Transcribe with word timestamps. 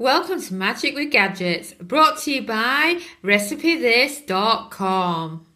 Welcome 0.00 0.40
to 0.40 0.54
Magic 0.54 0.94
with 0.94 1.10
Gadgets, 1.10 1.74
brought 1.74 2.20
to 2.20 2.32
you 2.32 2.40
by 2.40 3.02
RecipeThis.com. 3.22 5.46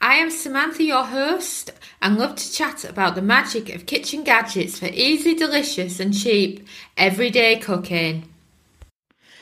I 0.00 0.14
am 0.14 0.30
Samantha, 0.30 0.84
your 0.84 1.02
host, 1.02 1.72
and 2.00 2.16
love 2.16 2.36
to 2.36 2.52
chat 2.52 2.84
about 2.84 3.16
the 3.16 3.20
magic 3.20 3.74
of 3.74 3.86
kitchen 3.86 4.22
gadgets 4.22 4.78
for 4.78 4.86
easy, 4.86 5.34
delicious, 5.34 5.98
and 5.98 6.14
cheap 6.14 6.64
everyday 6.96 7.58
cooking. 7.58 8.28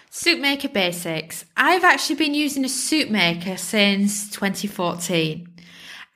Soup 0.08 0.40
maker 0.40 0.70
basics. 0.70 1.44
I've 1.54 1.84
actually 1.84 2.16
been 2.16 2.32
using 2.32 2.64
a 2.64 2.70
soup 2.70 3.10
maker 3.10 3.58
since 3.58 4.30
2014. 4.30 5.46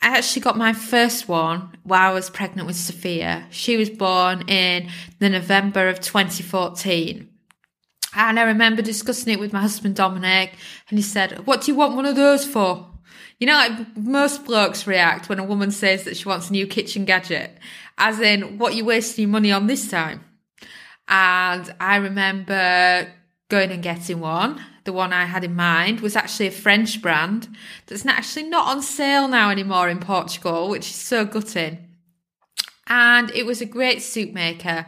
I 0.01 0.17
actually 0.17 0.41
got 0.41 0.57
my 0.57 0.73
first 0.73 1.29
one 1.29 1.77
while 1.83 2.13
I 2.13 2.15
was 2.15 2.31
pregnant 2.31 2.67
with 2.67 2.77
Sophia. 2.77 3.45
She 3.51 3.77
was 3.77 3.91
born 3.91 4.49
in 4.49 4.89
the 5.19 5.29
November 5.29 5.91
of 5.91 6.01
2014. 6.01 7.29
And 8.17 8.41
I 8.41 8.45
remember 8.45 8.81
discussing 8.81 9.35
it 9.35 9.39
with 9.39 9.53
my 9.53 9.61
husband 9.61 9.95
Dominic, 9.95 10.55
and 10.89 10.99
he 10.99 11.03
said, 11.03 11.47
What 11.47 11.61
do 11.61 11.71
you 11.71 11.77
want 11.77 11.97
one 11.97 12.07
of 12.07 12.17
those 12.17 12.47
for? 12.47 12.91
You 13.39 13.47
know, 13.47 13.53
like 13.53 13.95
most 13.95 14.47
blokes 14.47 14.87
react 14.87 15.29
when 15.29 15.39
a 15.39 15.45
woman 15.45 15.71
says 15.71 16.05
that 16.05 16.17
she 16.17 16.27
wants 16.27 16.49
a 16.49 16.53
new 16.53 16.67
kitchen 16.67 17.05
gadget, 17.05 17.59
as 17.99 18.19
in, 18.19 18.57
What 18.57 18.73
are 18.73 18.77
you 18.77 18.87
wasting 18.87 19.25
your 19.25 19.31
money 19.31 19.53
on 19.53 19.67
this 19.67 19.91
time? 19.91 20.25
And 21.09 21.73
I 21.79 21.97
remember 21.97 23.13
going 23.51 23.71
and 23.71 23.83
getting 23.83 24.21
one. 24.21 24.65
The 24.85 24.95
one 24.95 25.13
I 25.13 25.27
had 25.27 25.45
in 25.45 25.55
mind 25.55 26.01
was 26.01 26.17
actually 26.17 26.47
a 26.47 26.53
French 26.53 27.03
brand 27.03 27.49
that's 27.87 28.07
actually 28.07 28.45
not 28.45 28.67
on 28.67 28.83
sale 28.83 29.29
now 29.29 29.51
anymore 29.51 29.91
in 29.91 30.01
Portugal, 30.01 30.71
which 30.71 30.89
is 30.89 30.97
so 30.97 31.27
gutting. 31.27 31.79
And 32.87 33.31
it 33.33 33.45
was 33.45 33.61
a 33.61 33.67
great 33.67 34.01
soup 34.01 34.33
maker. 34.33 34.87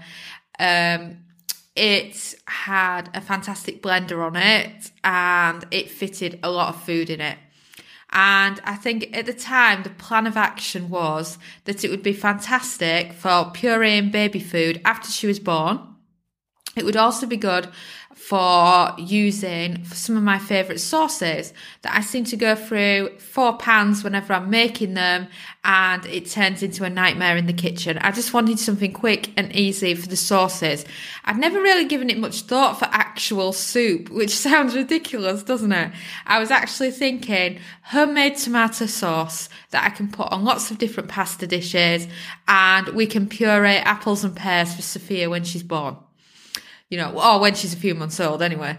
Um, 0.59 1.19
it 1.79 2.35
had 2.47 3.09
a 3.15 3.21
fantastic 3.21 3.83
blender 3.83 4.25
on 4.25 4.35
it 4.37 4.91
and 5.05 5.65
it 5.71 5.91
fitted 5.91 6.41
a 6.43 6.51
lot 6.51 6.75
of 6.75 6.83
food 6.83 7.09
in 7.09 7.21
it. 7.21 7.39
And 8.11 8.61
I 8.65 8.75
think 8.75 9.15
at 9.17 9.27
the 9.27 9.35
time, 9.35 9.83
the 9.83 9.91
plan 9.91 10.27
of 10.27 10.37
action 10.37 10.89
was 10.89 11.39
that 11.65 11.85
it 11.85 11.91
would 11.91 12.03
be 12.03 12.15
fantastic 12.15 13.13
for 13.13 13.53
pureeing 13.55 14.11
baby 14.11 14.41
food 14.41 14.81
after 14.85 15.11
she 15.11 15.27
was 15.27 15.39
born. 15.39 15.81
It 16.75 16.85
would 16.85 16.97
also 16.97 17.27
be 17.27 17.37
good 17.37 17.69
for 18.29 18.95
using 18.99 19.83
some 19.87 20.15
of 20.15 20.23
my 20.23 20.39
favourite 20.39 20.79
sauces 20.79 21.55
that 21.81 21.97
I 21.97 22.03
seem 22.03 22.25
to 22.25 22.37
go 22.37 22.55
through 22.55 23.19
four 23.19 23.57
pans 23.57 24.05
whenever 24.05 24.35
I'm 24.35 24.51
making 24.51 24.93
them 24.93 25.29
and 25.65 26.05
it 26.05 26.29
turns 26.29 26.63
into 26.63 26.85
a 26.85 26.91
nightmare 26.91 27.39
in 27.39 27.47
the 27.47 27.55
kitchen. 27.55 27.97
I 27.97 28.11
just 28.11 28.35
wanted 28.35 28.59
something 28.59 28.93
quick 28.93 29.33
and 29.39 29.57
easy 29.57 29.95
for 29.95 30.09
the 30.09 30.17
sauces. 30.17 30.85
I'd 31.25 31.39
never 31.39 31.59
really 31.59 31.87
given 31.87 32.11
it 32.11 32.19
much 32.19 32.43
thought 32.43 32.79
for 32.79 32.85
actual 32.93 33.55
soup, 33.55 34.11
which 34.11 34.37
sounds 34.37 34.77
ridiculous, 34.77 35.43
doesn't 35.43 35.73
it? 35.73 35.91
I 36.27 36.39
was 36.39 36.51
actually 36.51 36.91
thinking 36.91 37.61
homemade 37.85 38.37
tomato 38.37 38.85
sauce 38.85 39.49
that 39.71 39.85
I 39.85 39.89
can 39.89 40.11
put 40.11 40.31
on 40.31 40.45
lots 40.45 40.71
of 40.71 40.77
different 40.77 41.09
pasta 41.09 41.47
dishes 41.47 42.07
and 42.47 42.89
we 42.89 43.07
can 43.07 43.27
puree 43.27 43.77
apples 43.77 44.23
and 44.23 44.37
pears 44.37 44.75
for 44.75 44.83
Sophia 44.83 45.31
when 45.31 45.45
she's 45.45 45.63
born 45.63 45.97
you 46.91 46.97
know, 46.97 47.11
or 47.13 47.41
when 47.41 47.55
she's 47.55 47.75
a 47.75 47.77
few 47.77 47.95
months 47.95 48.21
old 48.21 48.43
anyway. 48.43 48.77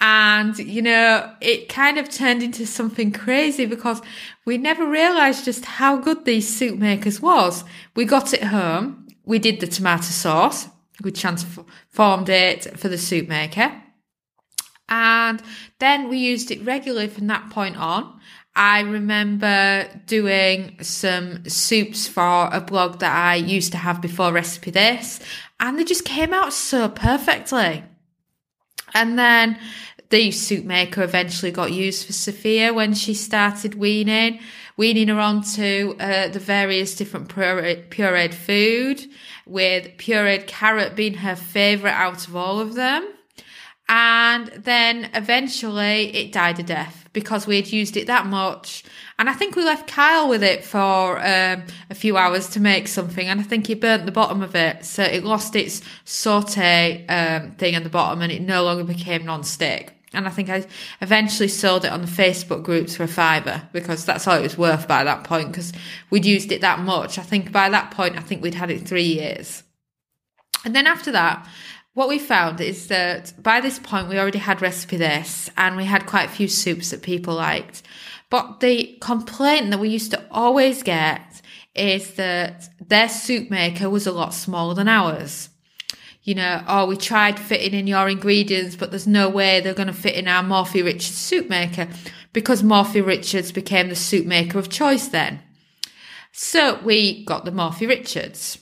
And, 0.00 0.58
you 0.58 0.82
know, 0.82 1.32
it 1.40 1.68
kind 1.68 1.96
of 1.98 2.08
turned 2.08 2.42
into 2.42 2.66
something 2.66 3.12
crazy 3.12 3.66
because 3.66 4.02
we 4.44 4.58
never 4.58 4.84
realized 4.86 5.44
just 5.44 5.64
how 5.64 5.96
good 5.96 6.24
these 6.24 6.48
soup 6.48 6.78
makers 6.78 7.20
was. 7.20 7.62
We 7.94 8.04
got 8.04 8.34
it 8.34 8.42
home. 8.44 9.06
We 9.24 9.38
did 9.38 9.60
the 9.60 9.68
tomato 9.68 10.02
sauce. 10.02 10.68
We 11.02 11.12
transformed 11.12 12.28
it 12.28 12.78
for 12.78 12.88
the 12.88 12.98
soup 12.98 13.28
maker. 13.28 13.80
And 14.88 15.40
then 15.78 16.08
we 16.08 16.18
used 16.18 16.50
it 16.50 16.64
regularly 16.64 17.08
from 17.08 17.28
that 17.28 17.50
point 17.50 17.76
on. 17.76 18.20
I 18.54 18.80
remember 18.80 19.88
doing 20.06 20.76
some 20.82 21.48
soups 21.48 22.06
for 22.06 22.50
a 22.52 22.60
blog 22.60 22.98
that 22.98 23.16
I 23.16 23.36
used 23.36 23.72
to 23.72 23.78
have 23.78 24.02
before 24.02 24.32
Recipe 24.32 24.70
This, 24.70 25.20
and 25.62 25.78
they 25.78 25.84
just 25.84 26.04
came 26.04 26.34
out 26.34 26.52
so 26.52 26.88
perfectly. 26.88 27.84
And 28.92 29.18
then 29.18 29.58
the 30.10 30.32
soup 30.32 30.66
maker 30.66 31.02
eventually 31.02 31.52
got 31.52 31.72
used 31.72 32.04
for 32.04 32.12
Sophia 32.12 32.74
when 32.74 32.92
she 32.94 33.14
started 33.14 33.76
weaning, 33.76 34.40
weaning 34.76 35.08
her 35.08 35.20
onto 35.20 35.94
uh, 36.00 36.28
the 36.28 36.40
various 36.40 36.96
different 36.96 37.28
pureed, 37.28 37.88
pureed 37.88 38.34
food, 38.34 39.06
with 39.46 39.96
pureed 39.96 40.48
carrot 40.48 40.96
being 40.96 41.14
her 41.14 41.36
favourite 41.36 41.94
out 41.94 42.26
of 42.26 42.34
all 42.36 42.58
of 42.58 42.74
them. 42.74 43.08
And 43.88 44.48
then 44.48 45.10
eventually 45.14 46.14
it 46.14 46.32
died 46.32 46.58
a 46.58 46.64
death 46.64 47.08
because 47.12 47.46
we 47.46 47.56
had 47.56 47.72
used 47.72 47.96
it 47.96 48.08
that 48.08 48.26
much. 48.26 48.82
And 49.18 49.28
I 49.28 49.34
think 49.34 49.56
we 49.56 49.64
left 49.64 49.86
Kyle 49.86 50.28
with 50.28 50.42
it 50.42 50.64
for 50.64 51.18
um, 51.18 51.64
a 51.90 51.94
few 51.94 52.16
hours 52.16 52.48
to 52.50 52.60
make 52.60 52.88
something. 52.88 53.28
And 53.28 53.40
I 53.40 53.42
think 53.42 53.66
he 53.66 53.74
burnt 53.74 54.06
the 54.06 54.12
bottom 54.12 54.42
of 54.42 54.54
it. 54.54 54.84
So 54.84 55.02
it 55.02 55.24
lost 55.24 55.54
its 55.54 55.82
saute 56.04 57.06
um, 57.06 57.52
thing 57.52 57.76
on 57.76 57.82
the 57.82 57.90
bottom 57.90 58.22
and 58.22 58.32
it 58.32 58.42
no 58.42 58.64
longer 58.64 58.84
became 58.84 59.24
non-stick. 59.24 59.94
And 60.14 60.26
I 60.26 60.30
think 60.30 60.50
I 60.50 60.66
eventually 61.00 61.48
sold 61.48 61.84
it 61.84 61.92
on 61.92 62.02
the 62.02 62.06
Facebook 62.06 62.62
groups 62.62 62.96
for 62.96 63.04
a 63.04 63.08
fiver 63.08 63.62
because 63.72 64.04
that's 64.04 64.26
all 64.26 64.36
it 64.36 64.42
was 64.42 64.58
worth 64.58 64.86
by 64.86 65.04
that 65.04 65.24
point 65.24 65.48
because 65.48 65.72
we'd 66.10 66.26
used 66.26 66.52
it 66.52 66.60
that 66.60 66.80
much. 66.80 67.18
I 67.18 67.22
think 67.22 67.50
by 67.50 67.70
that 67.70 67.90
point, 67.92 68.18
I 68.18 68.20
think 68.20 68.42
we'd 68.42 68.54
had 68.54 68.70
it 68.70 68.86
three 68.86 69.04
years. 69.04 69.62
And 70.64 70.76
then 70.76 70.86
after 70.86 71.10
that, 71.12 71.46
what 71.94 72.08
we 72.08 72.18
found 72.18 72.60
is 72.60 72.88
that 72.88 73.32
by 73.42 73.60
this 73.60 73.78
point 73.78 74.08
we 74.08 74.18
already 74.18 74.38
had 74.38 74.62
recipe 74.62 74.96
this 74.96 75.50
and 75.56 75.76
we 75.76 75.84
had 75.84 76.06
quite 76.06 76.28
a 76.28 76.32
few 76.32 76.48
soups 76.48 76.90
that 76.90 77.02
people 77.02 77.34
liked. 77.34 77.82
But 78.32 78.60
the 78.60 78.96
complaint 79.02 79.70
that 79.70 79.78
we 79.78 79.90
used 79.90 80.12
to 80.12 80.24
always 80.30 80.82
get 80.82 81.42
is 81.74 82.14
that 82.14 82.66
their 82.80 83.10
soup 83.10 83.50
maker 83.50 83.90
was 83.90 84.06
a 84.06 84.10
lot 84.10 84.32
smaller 84.32 84.72
than 84.72 84.88
ours. 84.88 85.50
You 86.22 86.36
know, 86.36 86.64
oh, 86.66 86.86
we 86.86 86.96
tried 86.96 87.38
fitting 87.38 87.78
in 87.78 87.86
your 87.86 88.08
ingredients, 88.08 88.74
but 88.74 88.88
there's 88.88 89.06
no 89.06 89.28
way 89.28 89.60
they're 89.60 89.74
going 89.74 89.88
to 89.88 89.92
fit 89.92 90.14
in 90.14 90.28
our 90.28 90.42
Morphy 90.42 90.80
Richards 90.80 91.14
soup 91.14 91.50
maker 91.50 91.88
because 92.32 92.62
Morphy 92.62 93.02
Richards 93.02 93.52
became 93.52 93.90
the 93.90 93.94
soup 93.94 94.24
maker 94.24 94.58
of 94.58 94.70
choice 94.70 95.08
then. 95.08 95.42
So 96.32 96.80
we 96.82 97.26
got 97.26 97.44
the 97.44 97.52
Morphy 97.52 97.86
Richards. 97.86 98.56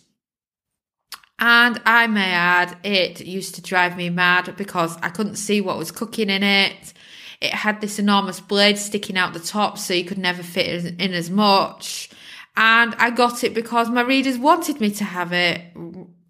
And 1.39 1.81
I 1.87 2.09
may 2.09 2.33
add, 2.33 2.77
it 2.83 3.21
used 3.21 3.55
to 3.55 3.63
drive 3.63 3.97
me 3.97 4.11
mad 4.11 4.53
because 4.57 4.97
I 5.01 5.11
couldn't 5.11 5.37
see 5.37 5.61
what 5.61 5.79
was 5.79 5.93
cooking 5.93 6.29
in 6.29 6.43
it. 6.43 6.93
It 7.41 7.53
had 7.55 7.81
this 7.81 7.99
enormous 7.99 8.39
blade 8.41 8.77
sticking 8.77 9.17
out 9.17 9.33
the 9.33 9.41
top, 9.41 9.79
so 9.79 9.95
you 9.95 10.05
could 10.05 10.19
never 10.19 10.43
fit 10.43 10.85
in 11.01 11.15
as 11.15 11.31
much. 11.31 12.11
And 12.57 12.95
I 12.97 13.11
got 13.11 13.45
it 13.45 13.55
because 13.55 13.89
my 13.89 14.03
readers 14.03 14.37
wanted 14.37 14.81
me 14.81 14.91
to 14.91 15.05
have 15.05 15.33
it, 15.33 15.63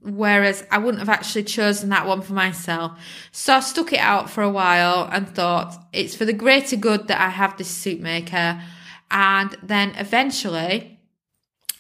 whereas 0.00 0.64
I 0.70 0.78
wouldn't 0.78 1.00
have 1.00 1.08
actually 1.08 1.44
chosen 1.44 1.88
that 1.88 2.06
one 2.06 2.22
for 2.22 2.32
myself. 2.34 2.98
So 3.32 3.54
I 3.54 3.60
stuck 3.60 3.92
it 3.92 3.98
out 3.98 4.30
for 4.30 4.42
a 4.42 4.50
while 4.50 5.08
and 5.10 5.28
thought 5.28 5.74
it's 5.92 6.14
for 6.14 6.24
the 6.24 6.32
greater 6.32 6.76
good 6.76 7.08
that 7.08 7.20
I 7.20 7.30
have 7.30 7.56
this 7.56 7.68
soup 7.68 8.00
maker. 8.00 8.62
And 9.10 9.56
then 9.62 9.94
eventually, 9.96 11.00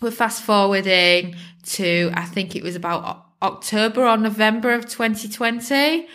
we're 0.00 0.10
fast 0.10 0.42
forwarding 0.42 1.36
to, 1.64 2.10
I 2.14 2.24
think 2.24 2.56
it 2.56 2.64
was 2.64 2.74
about 2.74 3.26
October 3.42 4.06
or 4.06 4.16
November 4.16 4.72
of 4.72 4.88
2020. 4.88 6.08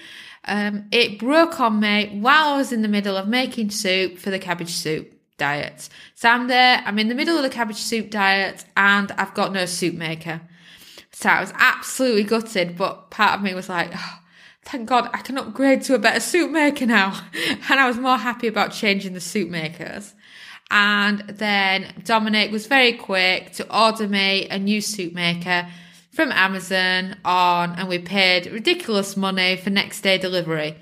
Um, 0.46 0.86
it 0.92 1.20
broke 1.20 1.60
on 1.60 1.80
me 1.80 2.18
while 2.20 2.54
I 2.54 2.58
was 2.58 2.72
in 2.72 2.82
the 2.82 2.88
middle 2.88 3.18
of 3.18 3.28
making 3.28 3.72
soup 3.72 4.18
for 4.18 4.30
the 4.30 4.40
cabbage 4.40 4.74
soup 4.74 5.12
diet. 5.38 5.90
So 6.14 6.30
I'm 6.30 6.48
there, 6.48 6.82
I'm 6.86 7.00
in 7.00 7.10
the 7.10 7.16
middle 7.16 7.36
of 7.36 7.44
the 7.44 7.50
cabbage 7.50 7.78
soup 7.78 8.10
diet 8.10 8.64
and 8.78 9.12
I've 9.14 9.34
got 9.34 9.52
no 9.52 9.66
soup 9.66 9.96
maker. 9.96 10.42
So 11.12 11.30
I 11.30 11.42
was 11.42 11.54
absolutely 11.58 12.24
gutted, 12.24 12.78
but 12.78 13.10
part 13.10 13.36
of 13.36 13.42
me 13.42 13.54
was 13.54 13.70
like, 13.70 13.92
oh, 13.96 14.20
thank 14.64 14.88
God 14.88 15.10
I 15.14 15.20
can 15.20 15.38
upgrade 15.38 15.82
to 15.84 15.96
a 15.96 16.00
better 16.00 16.20
soup 16.20 16.52
maker 16.52 16.86
now. 16.86 17.20
and 17.70 17.80
I 17.80 17.88
was 17.88 17.98
more 17.98 18.18
happy 18.18 18.48
about 18.48 18.72
changing 18.72 19.14
the 19.14 19.22
soup 19.22 19.50
makers. 19.50 20.14
And 20.72 21.20
then 21.22 21.94
Dominic 22.04 22.52
was 22.52 22.68
very 22.68 22.94
quick 22.94 23.54
to 23.54 23.78
order 23.78 24.08
me 24.08 24.48
a 24.50 24.60
new 24.60 24.82
soup 24.82 25.14
maker 25.14 25.68
from 26.16 26.32
Amazon 26.32 27.18
on, 27.26 27.74
and 27.74 27.90
we 27.90 28.00
paid 28.00 28.46
ridiculous 28.48 29.18
money 29.18 29.58
for 29.58 29.70
next 29.70 30.00
day 30.00 30.18
delivery. 30.18 30.78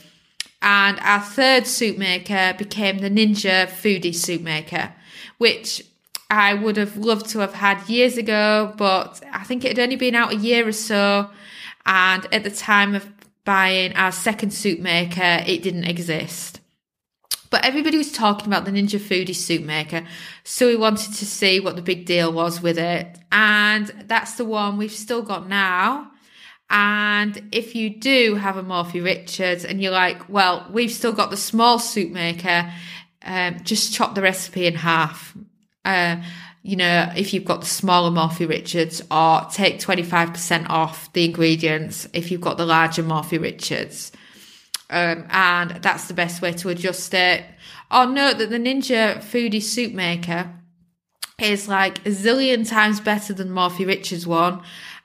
And 0.62 1.00
our 1.00 1.21
third 1.21 1.65
soup 1.65 1.97
maker 1.97 2.53
became 2.56 3.00
the 3.00 3.09
Ninja 3.09 3.68
Foodi 3.68 4.13
Soup 4.13 4.41
Maker, 4.41 4.94
which 5.39 5.83
I 6.30 6.53
would 6.53 6.77
have 6.77 6.97
loved 6.97 7.30
to 7.31 7.39
have 7.39 7.56
had 7.56 7.89
years 7.89 8.15
ago, 8.15 8.75
but 8.77 9.21
I 9.31 9.44
think 9.44 9.65
it 9.65 9.75
had 9.75 9.80
only 9.80 9.95
been 9.95 10.13
out 10.13 10.33
a 10.33 10.38
year 10.38 10.68
or 10.68 10.71
so. 10.71 11.31
And 11.86 12.27
at 12.31 12.44
the 12.44 12.51
time 12.51 12.94
of 12.94 13.12
buying 13.44 13.95
our 13.95 14.12
second 14.12 14.51
soup 14.51 14.79
maker, 14.79 15.44
it 15.45 15.63
didn't 15.63 15.86
exist. 15.86 16.59
But 17.53 17.65
everybody 17.65 18.00
was 18.00 18.11
talking 18.11 18.47
about 18.47 18.65
the 18.65 18.71
Ninja 18.71 19.00
Foodi 19.00 19.35
soup 19.35 19.61
maker. 19.61 20.07
So 20.44 20.65
we 20.65 20.75
wanted 20.75 21.13
to 21.13 21.23
see 21.27 21.59
what 21.59 21.75
the 21.75 21.83
big 21.83 22.03
deal 22.03 22.33
was 22.33 22.63
with 22.63 22.79
it. 22.79 23.19
And 23.31 23.85
that's 24.07 24.38
the 24.38 24.44
one 24.44 24.77
we've 24.77 24.91
still 24.91 25.21
got 25.21 25.47
now. 25.47 26.09
And 26.71 27.50
if 27.51 27.75
you 27.75 27.91
do 27.91 28.33
have 28.38 28.57
a 28.57 28.63
Morphy 28.63 29.01
Richards 29.01 29.65
and 29.65 29.79
you're 29.79 29.91
like, 29.91 30.27
well, 30.27 30.67
we've 30.71 30.91
still 30.91 31.11
got 31.11 31.29
the 31.29 31.38
small 31.38 31.77
soup 31.77 32.11
maker, 32.11 32.73
um, 33.21 33.59
just 33.63 33.94
chop 33.94 34.15
the 34.15 34.23
recipe 34.23 34.65
in 34.65 34.73
half. 34.73 35.38
Uh, 35.85 36.23
you 36.63 36.75
know, 36.75 37.11
if 37.15 37.35
you've 37.35 37.45
got 37.45 37.59
the 37.61 37.67
smaller 37.67 38.09
Morphy 38.09 38.47
Richards, 38.47 39.03
or 39.11 39.45
take 39.51 39.79
25% 39.79 40.71
off 40.71 41.13
the 41.13 41.25
ingredients 41.25 42.09
if 42.13 42.31
you've 42.31 42.41
got 42.41 42.57
the 42.57 42.65
larger 42.65 43.03
Morphy 43.03 43.38
Richards. 43.38 44.11
Um, 44.89 45.25
and 45.30 45.71
that's 45.81 46.07
the 46.07 46.13
best 46.13 46.41
way 46.41 46.53
to 46.53 46.69
adjust 46.69 47.13
it. 47.13 47.45
I'll 47.89 48.09
note 48.09 48.38
that 48.38 48.50
the 48.50 48.57
Ninja 48.57 49.18
Foodi 49.18 49.62
Soup 49.62 49.94
Maker 49.94 50.51
is 51.39 51.68
like 51.68 52.00
a 52.06 52.09
zillion 52.09 52.68
times 52.68 53.00
better 53.00 53.33
than 53.33 53.51
Morphy 53.51 53.85
Richards 53.85 54.27
one. 54.27 54.62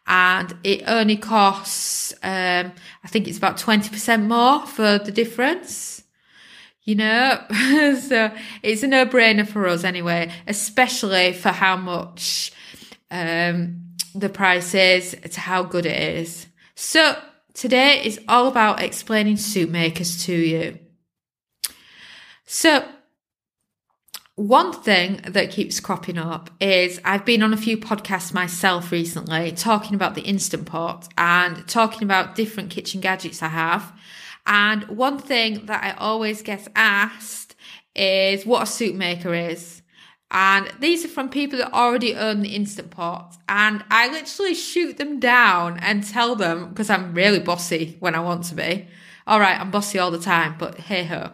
And 0.06 0.56
it 0.64 0.84
only 0.86 1.16
costs, 1.16 2.12
um, 2.22 2.72
I 3.04 3.08
think 3.08 3.28
it's 3.28 3.38
about 3.38 3.58
20% 3.58 4.26
more 4.26 4.66
for 4.66 4.98
the 4.98 5.12
difference 5.12 5.98
you 6.88 6.94
know 6.94 7.38
so 7.50 8.30
it's 8.62 8.82
a 8.82 8.86
no-brainer 8.86 9.46
for 9.46 9.66
us 9.68 9.84
anyway 9.84 10.32
especially 10.46 11.34
for 11.34 11.50
how 11.50 11.76
much 11.76 12.50
um, 13.10 13.84
the 14.14 14.30
price 14.30 14.74
is 14.74 15.14
to 15.30 15.38
how 15.38 15.62
good 15.62 15.84
it 15.84 16.16
is 16.16 16.46
so 16.74 17.14
today 17.58 18.00
is 18.04 18.20
all 18.28 18.46
about 18.46 18.80
explaining 18.80 19.36
soup 19.36 19.68
makers 19.68 20.24
to 20.24 20.32
you 20.32 20.78
so 22.46 22.86
one 24.36 24.72
thing 24.72 25.20
that 25.24 25.50
keeps 25.50 25.80
cropping 25.80 26.16
up 26.16 26.48
is 26.60 27.00
I've 27.04 27.24
been 27.24 27.42
on 27.42 27.52
a 27.52 27.56
few 27.56 27.76
podcasts 27.76 28.32
myself 28.32 28.92
recently 28.92 29.50
talking 29.50 29.96
about 29.96 30.14
the 30.14 30.20
Instant 30.20 30.64
Pot 30.64 31.08
and 31.18 31.66
talking 31.66 32.04
about 32.04 32.36
different 32.36 32.70
kitchen 32.70 33.00
gadgets 33.00 33.42
I 33.42 33.48
have. 33.48 33.92
And 34.46 34.84
one 34.84 35.18
thing 35.18 35.66
that 35.66 35.82
I 35.82 35.90
always 35.90 36.42
get 36.42 36.68
asked 36.76 37.56
is 37.96 38.46
what 38.46 38.62
a 38.62 38.66
soup 38.66 38.94
maker 38.94 39.34
is. 39.34 39.77
And 40.30 40.70
these 40.78 41.04
are 41.04 41.08
from 41.08 41.30
people 41.30 41.58
that 41.58 41.72
already 41.72 42.14
own 42.14 42.40
the 42.40 42.54
Instant 42.54 42.90
Pot. 42.90 43.36
And 43.48 43.82
I 43.90 44.08
literally 44.08 44.54
shoot 44.54 44.98
them 44.98 45.18
down 45.20 45.78
and 45.78 46.06
tell 46.06 46.36
them, 46.36 46.68
because 46.68 46.90
I'm 46.90 47.14
really 47.14 47.40
bossy 47.40 47.96
when 48.00 48.14
I 48.14 48.20
want 48.20 48.44
to 48.44 48.54
be. 48.54 48.88
All 49.26 49.40
right, 49.40 49.58
I'm 49.58 49.70
bossy 49.70 49.98
all 49.98 50.10
the 50.10 50.18
time, 50.18 50.56
but 50.58 50.78
hey 50.78 51.04
ho. 51.04 51.30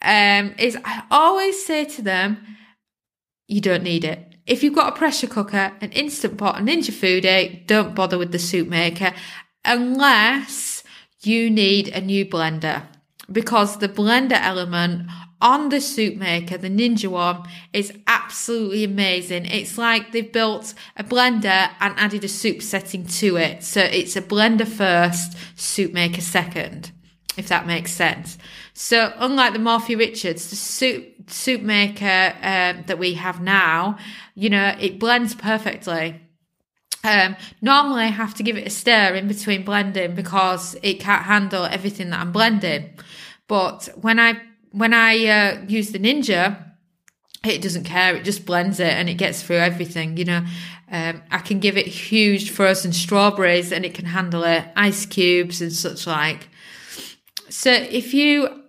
Um, 0.00 0.54
is 0.58 0.76
I 0.84 1.04
always 1.10 1.64
say 1.64 1.84
to 1.84 2.02
them, 2.02 2.38
you 3.46 3.60
don't 3.60 3.84
need 3.84 4.04
it. 4.04 4.34
If 4.46 4.64
you've 4.64 4.74
got 4.74 4.92
a 4.92 4.96
pressure 4.96 5.28
cooker, 5.28 5.72
an 5.80 5.92
Instant 5.92 6.36
Pot, 6.36 6.58
a 6.58 6.62
Ninja 6.62 6.90
Foodi, 6.90 7.64
don't 7.66 7.94
bother 7.94 8.18
with 8.18 8.32
the 8.32 8.38
soup 8.40 8.66
maker 8.66 9.12
unless 9.64 10.82
you 11.22 11.48
need 11.48 11.88
a 11.88 12.00
new 12.00 12.26
blender 12.26 12.82
because 13.30 13.78
the 13.78 13.88
blender 13.88 14.38
element 14.40 15.08
on 15.42 15.68
the 15.68 15.80
soup 15.80 16.16
maker, 16.16 16.56
the 16.56 16.70
Ninja 16.70 17.08
one, 17.08 17.42
is 17.72 17.92
absolutely 18.06 18.84
amazing. 18.84 19.44
It's 19.46 19.76
like 19.76 20.12
they've 20.12 20.32
built 20.32 20.72
a 20.96 21.04
blender 21.04 21.70
and 21.80 21.94
added 21.98 22.24
a 22.24 22.28
soup 22.28 22.62
setting 22.62 23.04
to 23.06 23.36
it. 23.36 23.62
So 23.62 23.80
it's 23.80 24.16
a 24.16 24.22
blender 24.22 24.66
first, 24.66 25.36
soup 25.56 25.92
maker 25.92 26.20
second, 26.20 26.92
if 27.36 27.48
that 27.48 27.66
makes 27.66 27.92
sense. 27.92 28.38
So 28.72 29.12
unlike 29.16 29.52
the 29.52 29.58
Morphy 29.58 29.96
Richards, 29.96 30.48
the 30.48 30.56
soup, 30.56 31.28
soup 31.28 31.60
maker 31.60 32.34
um, 32.40 32.84
that 32.86 32.98
we 32.98 33.14
have 33.14 33.42
now, 33.42 33.98
you 34.34 34.48
know, 34.48 34.74
it 34.80 34.98
blends 34.98 35.34
perfectly. 35.34 36.20
Um, 37.04 37.34
normally 37.60 38.04
I 38.04 38.06
have 38.06 38.34
to 38.34 38.44
give 38.44 38.56
it 38.56 38.66
a 38.66 38.70
stir 38.70 39.14
in 39.14 39.26
between 39.26 39.64
blending 39.64 40.14
because 40.14 40.76
it 40.84 41.00
can't 41.00 41.24
handle 41.24 41.64
everything 41.64 42.10
that 42.10 42.20
I'm 42.20 42.30
blending. 42.30 42.90
But 43.48 43.88
when 43.96 44.20
I, 44.20 44.40
when 44.72 44.92
I, 44.92 45.26
uh, 45.26 45.62
use 45.68 45.92
the 45.92 45.98
Ninja, 45.98 46.72
it 47.44 47.62
doesn't 47.62 47.84
care. 47.84 48.14
It 48.16 48.24
just 48.24 48.46
blends 48.46 48.80
it 48.80 48.92
and 48.92 49.08
it 49.08 49.14
gets 49.14 49.42
through 49.42 49.56
everything, 49.56 50.16
you 50.16 50.24
know. 50.24 50.44
Um, 50.90 51.22
I 51.30 51.38
can 51.38 51.58
give 51.58 51.76
it 51.76 51.86
huge 51.86 52.50
frozen 52.50 52.92
strawberries 52.92 53.72
and 53.72 53.84
it 53.84 53.94
can 53.94 54.04
handle 54.04 54.44
it, 54.44 54.64
ice 54.76 55.06
cubes 55.06 55.62
and 55.62 55.72
such 55.72 56.06
like. 56.06 56.48
So 57.48 57.72
if 57.72 58.14
you 58.14 58.62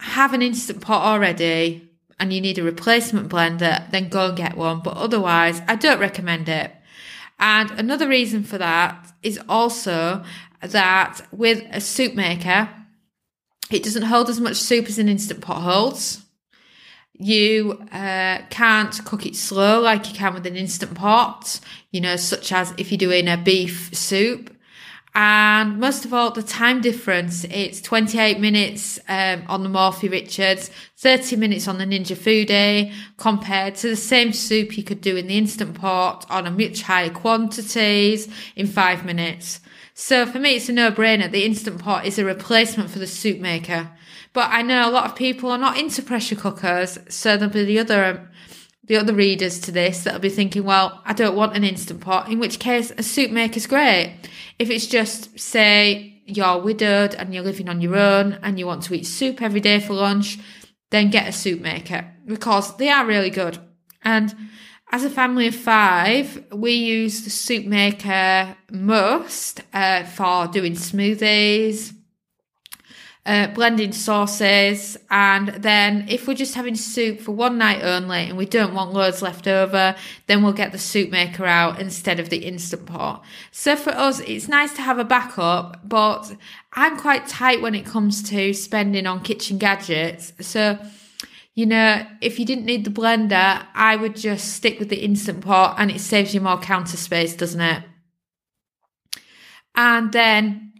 have 0.00 0.32
an 0.32 0.42
instant 0.42 0.80
pot 0.80 1.02
already 1.02 1.90
and 2.18 2.32
you 2.32 2.40
need 2.40 2.58
a 2.58 2.62
replacement 2.62 3.28
blender, 3.28 3.88
then 3.90 4.08
go 4.08 4.28
and 4.28 4.36
get 4.36 4.56
one. 4.56 4.80
But 4.80 4.96
otherwise, 4.96 5.60
I 5.68 5.76
don't 5.76 6.00
recommend 6.00 6.48
it. 6.48 6.72
And 7.38 7.70
another 7.72 8.08
reason 8.08 8.42
for 8.42 8.58
that 8.58 9.12
is 9.22 9.38
also 9.48 10.24
that 10.60 11.20
with 11.30 11.62
a 11.70 11.80
soup 11.80 12.14
maker, 12.14 12.68
it 13.70 13.82
doesn't 13.82 14.02
hold 14.02 14.28
as 14.28 14.40
much 14.40 14.56
soup 14.56 14.86
as 14.86 14.98
an 14.98 15.08
instant 15.08 15.40
pot 15.40 15.62
holds. 15.62 16.24
You 17.20 17.80
uh, 17.90 18.42
can't 18.48 19.04
cook 19.04 19.26
it 19.26 19.34
slow 19.34 19.80
like 19.80 20.08
you 20.08 20.14
can 20.14 20.34
with 20.34 20.46
an 20.46 20.56
instant 20.56 20.94
pot, 20.94 21.60
you 21.90 22.00
know, 22.00 22.16
such 22.16 22.52
as 22.52 22.72
if 22.78 22.92
you're 22.92 22.98
doing 22.98 23.26
a 23.26 23.36
beef 23.36 23.94
soup. 23.94 24.54
And 25.14 25.80
most 25.80 26.04
of 26.04 26.14
all, 26.14 26.30
the 26.30 26.44
time 26.44 26.80
difference. 26.80 27.44
It's 27.50 27.80
28 27.80 28.38
minutes 28.38 29.00
um, 29.08 29.42
on 29.48 29.64
the 29.64 29.68
Morphy 29.68 30.08
Richards, 30.08 30.70
30 30.98 31.34
minutes 31.34 31.66
on 31.66 31.78
the 31.78 31.86
Ninja 31.86 32.16
Foodi, 32.16 32.92
compared 33.16 33.74
to 33.76 33.88
the 33.88 33.96
same 33.96 34.32
soup 34.32 34.78
you 34.78 34.84
could 34.84 35.00
do 35.00 35.16
in 35.16 35.26
the 35.26 35.36
Instant 35.36 35.74
Pot 35.74 36.24
on 36.30 36.46
a 36.46 36.52
much 36.52 36.82
higher 36.82 37.10
quantities 37.10 38.28
in 38.54 38.68
five 38.68 39.04
minutes. 39.04 39.58
So 40.00 40.26
for 40.26 40.38
me, 40.38 40.54
it's 40.54 40.68
a 40.68 40.72
no-brainer. 40.72 41.28
The 41.28 41.44
Instant 41.44 41.80
Pot 41.80 42.06
is 42.06 42.20
a 42.20 42.24
replacement 42.24 42.88
for 42.88 43.00
the 43.00 43.06
soup 43.08 43.40
maker. 43.40 43.90
But 44.32 44.48
I 44.52 44.62
know 44.62 44.88
a 44.88 44.92
lot 44.92 45.06
of 45.06 45.16
people 45.16 45.50
are 45.50 45.58
not 45.58 45.76
into 45.76 46.02
pressure 46.02 46.36
cookers, 46.36 47.00
so 47.08 47.36
there'll 47.36 47.52
be 47.52 47.64
the 47.64 47.80
other 47.80 48.04
um, 48.04 48.28
the 48.84 48.96
other 48.96 49.12
readers 49.12 49.58
to 49.62 49.72
this 49.72 50.04
that'll 50.04 50.20
be 50.20 50.30
thinking, 50.30 50.62
well, 50.62 51.02
I 51.04 51.14
don't 51.14 51.34
want 51.34 51.56
an 51.56 51.64
instant 51.64 52.00
pot, 52.00 52.30
in 52.30 52.38
which 52.38 52.60
case 52.60 52.92
a 52.96 53.02
soup 53.02 53.32
maker's 53.32 53.66
great. 53.66 54.14
If 54.60 54.70
it's 54.70 54.86
just, 54.86 55.36
say, 55.38 56.22
you're 56.26 56.62
widowed 56.62 57.16
and 57.16 57.34
you're 57.34 57.42
living 57.42 57.68
on 57.68 57.80
your 57.80 57.96
own 57.96 58.38
and 58.40 58.56
you 58.56 58.68
want 58.68 58.84
to 58.84 58.94
eat 58.94 59.04
soup 59.04 59.42
every 59.42 59.60
day 59.60 59.80
for 59.80 59.94
lunch, 59.94 60.38
then 60.90 61.10
get 61.10 61.28
a 61.28 61.32
soup 61.32 61.60
maker 61.60 62.14
because 62.24 62.76
they 62.76 62.88
are 62.88 63.04
really 63.04 63.30
good. 63.30 63.58
And 64.02 64.32
as 64.90 65.04
a 65.04 65.10
family 65.10 65.46
of 65.46 65.54
five, 65.54 66.44
we 66.52 66.72
use 66.72 67.22
the 67.22 67.30
soup 67.30 67.66
maker 67.66 68.56
most 68.70 69.60
uh, 69.74 70.04
for 70.04 70.46
doing 70.46 70.72
smoothies, 70.72 71.92
uh, 73.26 73.48
blending 73.48 73.92
sauces, 73.92 74.96
and 75.10 75.48
then 75.48 76.06
if 76.08 76.26
we're 76.26 76.32
just 76.32 76.54
having 76.54 76.74
soup 76.74 77.20
for 77.20 77.32
one 77.32 77.58
night 77.58 77.82
only 77.82 78.20
and 78.20 78.38
we 78.38 78.46
don't 78.46 78.72
want 78.72 78.94
loads 78.94 79.20
left 79.20 79.46
over, 79.46 79.94
then 80.26 80.42
we'll 80.42 80.54
get 80.54 80.72
the 80.72 80.78
soup 80.78 81.10
maker 81.10 81.44
out 81.44 81.78
instead 81.78 82.18
of 82.18 82.30
the 82.30 82.38
instant 82.38 82.86
pot. 82.86 83.22
So 83.52 83.76
for 83.76 83.90
us, 83.90 84.20
it's 84.20 84.48
nice 84.48 84.72
to 84.74 84.82
have 84.82 84.98
a 84.98 85.04
backup, 85.04 85.86
but 85.86 86.34
I'm 86.72 86.96
quite 86.96 87.26
tight 87.26 87.60
when 87.60 87.74
it 87.74 87.84
comes 87.84 88.22
to 88.30 88.54
spending 88.54 89.06
on 89.06 89.20
kitchen 89.20 89.58
gadgets. 89.58 90.32
So 90.40 90.78
you 91.58 91.66
know, 91.66 92.06
if 92.20 92.38
you 92.38 92.46
didn't 92.46 92.66
need 92.66 92.84
the 92.84 92.90
blender, 92.90 93.66
I 93.74 93.96
would 93.96 94.14
just 94.14 94.54
stick 94.54 94.78
with 94.78 94.90
the 94.90 95.04
instant 95.04 95.40
pot 95.40 95.74
and 95.76 95.90
it 95.90 96.00
saves 96.00 96.32
you 96.32 96.40
more 96.40 96.56
counter 96.56 96.96
space, 96.96 97.34
doesn't 97.34 97.60
it? 97.60 97.82
And 99.74 100.12
then 100.12 100.72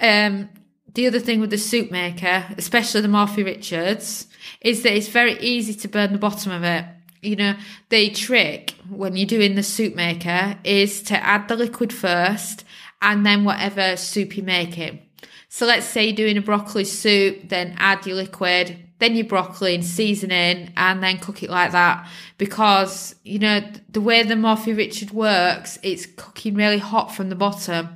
um, 0.00 0.50
the 0.94 1.08
other 1.08 1.18
thing 1.18 1.40
with 1.40 1.50
the 1.50 1.58
soup 1.58 1.90
maker, 1.90 2.44
especially 2.56 3.00
the 3.00 3.08
Morphy 3.08 3.42
Richards, 3.42 4.28
is 4.60 4.84
that 4.84 4.94
it's 4.94 5.08
very 5.08 5.36
easy 5.40 5.74
to 5.74 5.88
burn 5.88 6.12
the 6.12 6.18
bottom 6.20 6.52
of 6.52 6.62
it. 6.62 6.84
You 7.20 7.34
know, 7.34 7.56
the 7.88 8.10
trick 8.10 8.76
when 8.88 9.16
you're 9.16 9.26
doing 9.26 9.56
the 9.56 9.64
soup 9.64 9.96
maker 9.96 10.56
is 10.62 11.02
to 11.02 11.16
add 11.16 11.48
the 11.48 11.56
liquid 11.56 11.92
first 11.92 12.64
and 13.02 13.26
then 13.26 13.42
whatever 13.42 13.96
soup 13.96 14.36
you're 14.36 14.46
making. 14.46 15.00
So 15.48 15.66
let's 15.66 15.86
say 15.86 16.04
you're 16.04 16.14
doing 16.14 16.38
a 16.38 16.40
broccoli 16.40 16.84
soup, 16.84 17.48
then 17.48 17.74
add 17.78 18.06
your 18.06 18.14
liquid, 18.14 18.83
then 18.98 19.16
your 19.16 19.26
broccoli 19.26 19.74
and 19.74 19.84
seasoning, 19.84 20.72
and 20.76 21.02
then 21.02 21.18
cook 21.18 21.42
it 21.42 21.50
like 21.50 21.72
that. 21.72 22.08
Because, 22.38 23.14
you 23.24 23.38
know, 23.38 23.60
the 23.90 24.00
way 24.00 24.22
the 24.22 24.36
Morphy 24.36 24.72
Richard 24.72 25.10
works, 25.10 25.78
it's 25.82 26.06
cooking 26.06 26.54
really 26.54 26.78
hot 26.78 27.14
from 27.14 27.28
the 27.28 27.34
bottom. 27.34 27.88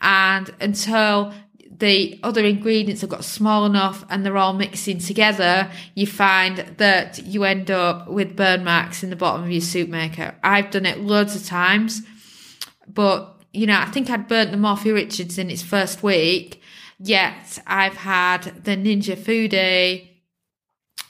And 0.00 0.50
until 0.60 1.32
the 1.78 2.18
other 2.22 2.44
ingredients 2.44 3.02
have 3.02 3.10
got 3.10 3.24
small 3.24 3.66
enough 3.66 4.04
and 4.08 4.24
they're 4.24 4.38
all 4.38 4.54
mixing 4.54 4.98
together, 4.98 5.70
you 5.94 6.06
find 6.06 6.58
that 6.78 7.22
you 7.24 7.44
end 7.44 7.70
up 7.70 8.08
with 8.08 8.34
burn 8.36 8.64
marks 8.64 9.02
in 9.02 9.10
the 9.10 9.16
bottom 9.16 9.44
of 9.44 9.50
your 9.50 9.60
soup 9.60 9.90
maker. 9.90 10.34
I've 10.42 10.70
done 10.70 10.86
it 10.86 11.00
loads 11.00 11.36
of 11.36 11.44
times, 11.44 12.02
but 12.88 13.34
you 13.52 13.66
know, 13.66 13.78
I 13.78 13.86
think 13.86 14.10
I'd 14.10 14.28
burnt 14.28 14.50
the 14.50 14.56
Morphy 14.56 14.92
Richards 14.92 15.38
in 15.38 15.50
its 15.50 15.62
first 15.62 16.02
week, 16.02 16.62
yet 16.98 17.58
I've 17.66 17.96
had 17.96 18.64
the 18.64 18.76
Ninja 18.76 19.16
Foodi 19.16 20.15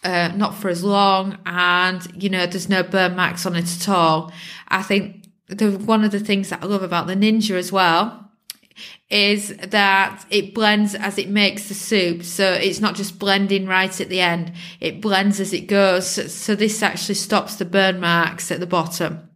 uh, 0.06 0.28
not 0.36 0.54
for 0.54 0.68
as 0.68 0.84
long, 0.84 1.36
and 1.44 2.22
you 2.22 2.30
know, 2.30 2.46
there's 2.46 2.68
no 2.68 2.84
burn 2.84 3.16
marks 3.16 3.44
on 3.44 3.56
it 3.56 3.76
at 3.76 3.88
all. 3.88 4.32
I 4.68 4.82
think 4.82 5.26
the 5.48 5.72
one 5.72 6.04
of 6.04 6.12
the 6.12 6.20
things 6.20 6.50
that 6.50 6.62
I 6.62 6.66
love 6.66 6.84
about 6.84 7.08
the 7.08 7.16
Ninja 7.16 7.56
as 7.56 7.72
well 7.72 8.30
is 9.10 9.56
that 9.56 10.25
it 10.30 10.54
blends 10.54 10.94
as 10.94 11.18
it 11.18 11.28
makes 11.28 11.68
the 11.68 11.75
soup. 11.75 12.22
So 12.22 12.52
it's 12.52 12.80
not 12.80 12.94
just 12.94 13.18
blending 13.18 13.66
right 13.66 14.00
at 14.00 14.08
the 14.08 14.20
end. 14.20 14.52
It 14.80 15.00
blends 15.00 15.40
as 15.40 15.52
it 15.52 15.66
goes. 15.66 16.32
So 16.32 16.54
this 16.54 16.82
actually 16.82 17.14
stops 17.16 17.56
the 17.56 17.64
burn 17.64 17.98
marks 17.98 18.50
at 18.50 18.60
the 18.60 18.66
bottom. 18.66 19.28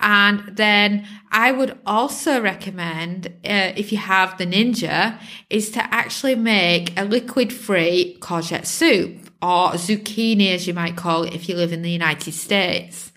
And 0.00 0.56
then 0.56 1.06
I 1.30 1.52
would 1.52 1.78
also 1.86 2.40
recommend, 2.40 3.28
uh, 3.44 3.72
if 3.76 3.92
you 3.92 3.98
have 3.98 4.36
the 4.36 4.46
Ninja, 4.46 5.20
is 5.48 5.70
to 5.70 5.94
actually 5.94 6.34
make 6.34 6.98
a 6.98 7.04
liquid 7.04 7.52
free 7.52 8.18
courgette 8.20 8.66
soup 8.66 9.21
or 9.42 9.72
zucchini, 9.72 10.54
as 10.54 10.66
you 10.66 10.74
might 10.74 10.96
call 10.96 11.24
it 11.24 11.34
if 11.34 11.48
you 11.48 11.56
live 11.56 11.72
in 11.72 11.82
the 11.82 11.90
United 11.90 12.32
States. 12.32 13.12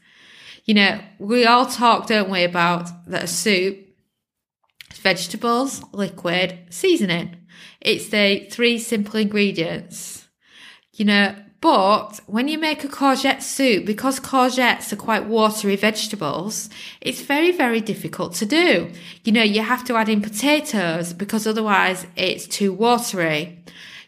You 0.65 0.74
know, 0.74 1.00
we 1.20 1.46
all 1.46 1.67
talk, 1.67 2.08
don't 2.08 2.32
we, 2.32 2.44
about 2.44 2.89
that 3.08 3.24
a 3.24 3.27
soup 3.27 3.77
vegetables, 4.96 5.84
liquid, 5.91 6.58
seasoning. 6.72 7.36
It's 7.79 8.10
the 8.10 8.48
three 8.50 8.79
simple 8.79 9.20
ingredients. 9.20 10.27
You 10.94 11.05
know, 11.05 11.36
but 11.62 12.22
when 12.25 12.48
you 12.48 12.58
make 12.58 12.84
a 12.84 12.88
courgette 12.88 13.44
soup, 13.44 13.86
because 13.86 14.20
courgettes 14.20 14.91
are 14.91 14.96
quite 14.96 15.27
watery 15.27 15.75
vegetables, 15.75 16.70
it's 17.01 17.22
very, 17.22 17.51
very 17.51 17.82
difficult 17.82 18.34
to 18.36 18.46
do. 18.46 18.91
You 19.24 19.32
know, 19.32 19.44
you 19.44 19.62
have 19.62 19.84
to 19.86 19.96
add 19.96 20.10
in 20.10 20.22
potatoes 20.22 21.13
because 21.13 21.46
otherwise 21.46 22.08
it's 22.15 22.48
too 22.48 22.74
watery. 22.74 23.63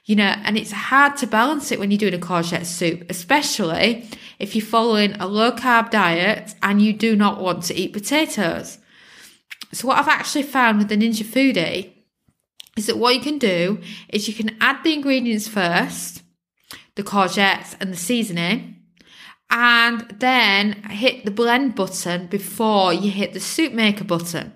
You 0.08 0.16
know, 0.16 0.34
and 0.44 0.58
it's 0.58 0.72
hard 0.72 1.18
to 1.18 1.28
balance 1.28 1.70
it 1.72 1.80
when 1.80 1.92
you're 1.92 1.98
doing 1.98 2.14
a 2.14 2.18
courgette 2.18 2.66
soup, 2.66 3.04
especially 3.10 4.10
if 4.40 4.56
you're 4.56 4.66
following 4.66 5.14
a 5.16 5.28
low 5.28 5.52
carb 5.52 5.92
diet 5.92 6.56
and 6.64 6.82
you 6.82 6.94
do 6.94 7.14
not 7.16 7.42
want 7.42 7.64
to 7.64 7.76
eat 7.76 7.92
potatoes. 7.92 8.78
So 9.74 9.90
what 9.90 9.98
I've 9.98 10.08
actually 10.08 10.44
found 10.44 10.78
with 10.78 10.88
the 10.88 10.96
Ninja 10.96 11.26
Foodi 11.26 11.92
is 12.78 12.86
that 12.86 12.98
what 12.98 13.16
you 13.16 13.22
can 13.22 13.38
do 13.38 13.82
is 14.08 14.30
you 14.30 14.34
can 14.34 14.56
add 14.62 14.82
the 14.82 14.94
ingredients 14.94 15.50
first, 15.50 16.24
the 16.96 17.04
courgettes 17.04 17.76
and 17.82 17.92
the 17.92 17.98
seasoning, 17.98 18.78
and 19.50 20.16
then 20.20 20.74
hit 20.84 21.26
the 21.26 21.32
blend 21.32 21.76
button 21.76 22.28
before 22.28 22.94
you 22.94 23.12
hit 23.12 23.34
the 23.34 23.42
soup 23.42 23.74
maker 23.74 24.06
button. 24.06 24.54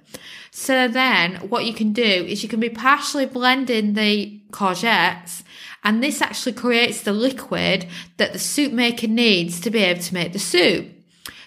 So 0.51 0.87
then 0.87 1.35
what 1.49 1.65
you 1.65 1.73
can 1.73 1.93
do 1.93 2.03
is 2.03 2.43
you 2.43 2.49
can 2.49 2.59
be 2.59 2.69
partially 2.69 3.25
blending 3.25 3.93
the 3.93 4.41
courgettes 4.51 5.43
and 5.83 6.03
this 6.03 6.21
actually 6.21 6.53
creates 6.53 7.01
the 7.01 7.13
liquid 7.13 7.87
that 8.17 8.33
the 8.33 8.39
soup 8.39 8.71
maker 8.71 9.07
needs 9.07 9.59
to 9.61 9.69
be 9.69 9.79
able 9.79 10.01
to 10.01 10.13
make 10.13 10.33
the 10.33 10.39
soup. 10.39 10.87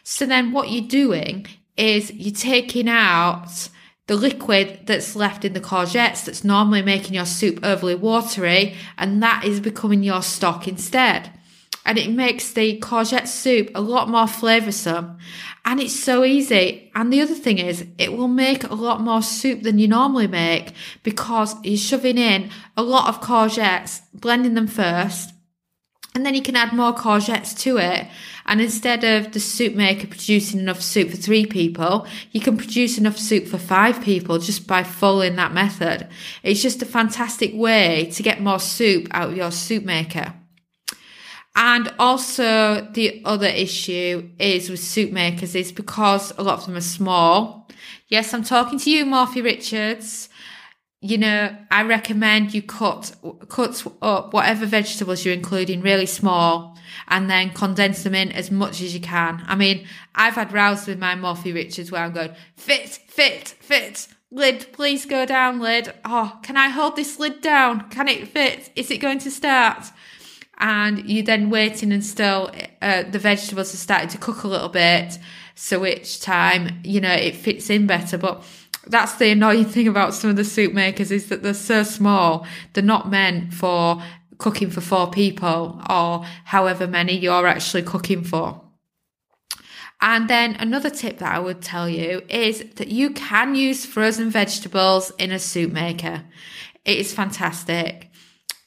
So 0.02 0.26
then 0.26 0.52
what 0.52 0.70
you're 0.70 0.88
doing 0.88 1.46
is 1.76 2.12
you're 2.12 2.34
taking 2.34 2.88
out 2.88 3.68
the 4.06 4.16
liquid 4.16 4.80
that's 4.86 5.16
left 5.16 5.44
in 5.44 5.54
the 5.54 5.60
courgettes 5.60 6.24
that's 6.24 6.44
normally 6.44 6.82
making 6.82 7.14
your 7.14 7.24
soup 7.24 7.60
overly 7.62 7.94
watery, 7.94 8.76
and 8.98 9.22
that 9.22 9.44
is 9.44 9.60
becoming 9.60 10.02
your 10.02 10.22
stock 10.22 10.68
instead. 10.68 11.30
And 11.86 11.98
it 11.98 12.10
makes 12.10 12.52
the 12.52 12.78
courgette 12.80 13.28
soup 13.28 13.70
a 13.74 13.80
lot 13.80 14.08
more 14.08 14.24
flavoursome. 14.24 15.18
And 15.64 15.80
it's 15.80 15.98
so 15.98 16.24
easy. 16.24 16.90
And 16.94 17.12
the 17.12 17.20
other 17.20 17.34
thing 17.34 17.58
is, 17.58 17.86
it 17.98 18.16
will 18.16 18.28
make 18.28 18.64
a 18.64 18.74
lot 18.74 19.00
more 19.00 19.22
soup 19.22 19.62
than 19.62 19.78
you 19.78 19.88
normally 19.88 20.26
make 20.26 20.72
because 21.02 21.54
you're 21.62 21.76
shoving 21.76 22.18
in 22.18 22.50
a 22.76 22.82
lot 22.82 23.08
of 23.08 23.20
courgettes, 23.20 24.00
blending 24.14 24.54
them 24.54 24.66
first, 24.66 25.34
and 26.14 26.24
then 26.24 26.34
you 26.34 26.42
can 26.42 26.54
add 26.54 26.72
more 26.72 26.94
courgettes 26.94 27.58
to 27.60 27.76
it. 27.78 28.06
And 28.46 28.60
instead 28.60 29.02
of 29.02 29.32
the 29.32 29.40
soup 29.40 29.74
maker 29.74 30.06
producing 30.06 30.60
enough 30.60 30.80
soup 30.80 31.10
for 31.10 31.16
three 31.16 31.44
people, 31.44 32.06
you 32.30 32.40
can 32.40 32.56
produce 32.56 32.98
enough 32.98 33.18
soup 33.18 33.46
for 33.46 33.58
five 33.58 34.00
people 34.00 34.38
just 34.38 34.68
by 34.68 34.84
following 34.84 35.34
that 35.36 35.52
method. 35.52 36.06
It's 36.44 36.62
just 36.62 36.82
a 36.82 36.86
fantastic 36.86 37.50
way 37.52 38.10
to 38.12 38.22
get 38.22 38.40
more 38.40 38.60
soup 38.60 39.08
out 39.10 39.30
of 39.30 39.36
your 39.36 39.50
soup 39.50 39.84
maker. 39.84 40.34
And 41.56 41.92
also 41.98 42.88
the 42.92 43.22
other 43.24 43.46
issue 43.46 44.30
is 44.38 44.68
with 44.68 44.80
soup 44.80 45.12
makers 45.12 45.54
is 45.54 45.70
because 45.70 46.32
a 46.36 46.42
lot 46.42 46.58
of 46.58 46.66
them 46.66 46.76
are 46.76 46.80
small. 46.80 47.68
Yes, 48.08 48.34
I'm 48.34 48.42
talking 48.42 48.78
to 48.80 48.90
you, 48.90 49.06
Morphy 49.06 49.40
Richards 49.40 50.28
you 51.04 51.18
know, 51.18 51.54
I 51.70 51.82
recommend 51.82 52.54
you 52.54 52.62
cut 52.62 53.14
cut 53.50 53.86
up 54.00 54.32
whatever 54.32 54.64
vegetables 54.64 55.22
you're 55.22 55.34
including 55.34 55.82
really 55.82 56.06
small 56.06 56.78
and 57.08 57.28
then 57.28 57.50
condense 57.50 58.04
them 58.04 58.14
in 58.14 58.32
as 58.32 58.50
much 58.50 58.80
as 58.80 58.94
you 58.94 59.00
can. 59.00 59.44
I 59.46 59.54
mean, 59.54 59.86
I've 60.14 60.32
had 60.32 60.50
rows 60.50 60.86
with 60.86 60.98
my 60.98 61.14
Morphy 61.14 61.52
Richards 61.52 61.92
where 61.92 62.02
I'm 62.02 62.12
going, 62.12 62.32
fit, 62.56 62.88
fit, 62.88 63.48
fit, 63.60 64.08
lid, 64.30 64.72
please 64.72 65.04
go 65.04 65.26
down, 65.26 65.60
lid. 65.60 65.92
Oh, 66.06 66.38
can 66.42 66.56
I 66.56 66.70
hold 66.70 66.96
this 66.96 67.18
lid 67.18 67.42
down? 67.42 67.90
Can 67.90 68.08
it 68.08 68.28
fit? 68.28 68.70
Is 68.74 68.90
it 68.90 68.96
going 68.96 69.18
to 69.18 69.30
start? 69.30 69.84
And 70.58 71.08
you're 71.08 71.24
then 71.24 71.50
waiting 71.50 71.92
and 71.92 72.04
still 72.04 72.50
uh, 72.80 73.02
the 73.02 73.18
vegetables 73.18 73.74
are 73.74 73.78
starting 73.78 74.08
to 74.08 74.18
cook 74.18 74.44
a 74.44 74.48
little 74.48 74.68
bit. 74.68 75.18
So 75.54 75.84
each 75.84 76.20
time, 76.20 76.80
you 76.84 77.00
know, 77.00 77.12
it 77.12 77.34
fits 77.36 77.70
in 77.70 77.86
better. 77.86 78.18
But 78.18 78.44
that's 78.86 79.14
the 79.14 79.30
annoying 79.30 79.64
thing 79.64 79.88
about 79.88 80.14
some 80.14 80.30
of 80.30 80.36
the 80.36 80.44
soup 80.44 80.72
makers 80.72 81.10
is 81.10 81.28
that 81.28 81.42
they're 81.42 81.54
so 81.54 81.82
small. 81.82 82.46
They're 82.72 82.84
not 82.84 83.10
meant 83.10 83.52
for 83.54 84.02
cooking 84.38 84.70
for 84.70 84.80
four 84.80 85.10
people 85.10 85.80
or 85.88 86.24
however 86.44 86.86
many 86.86 87.16
you're 87.16 87.46
actually 87.46 87.82
cooking 87.82 88.24
for. 88.24 88.60
And 90.00 90.28
then 90.28 90.56
another 90.56 90.90
tip 90.90 91.18
that 91.18 91.34
I 91.34 91.38
would 91.38 91.62
tell 91.62 91.88
you 91.88 92.22
is 92.28 92.62
that 92.74 92.88
you 92.88 93.10
can 93.10 93.54
use 93.54 93.86
frozen 93.86 94.28
vegetables 94.28 95.12
in 95.18 95.30
a 95.30 95.38
soup 95.38 95.72
maker. 95.72 96.24
It 96.84 96.98
is 96.98 97.14
fantastic. 97.14 98.10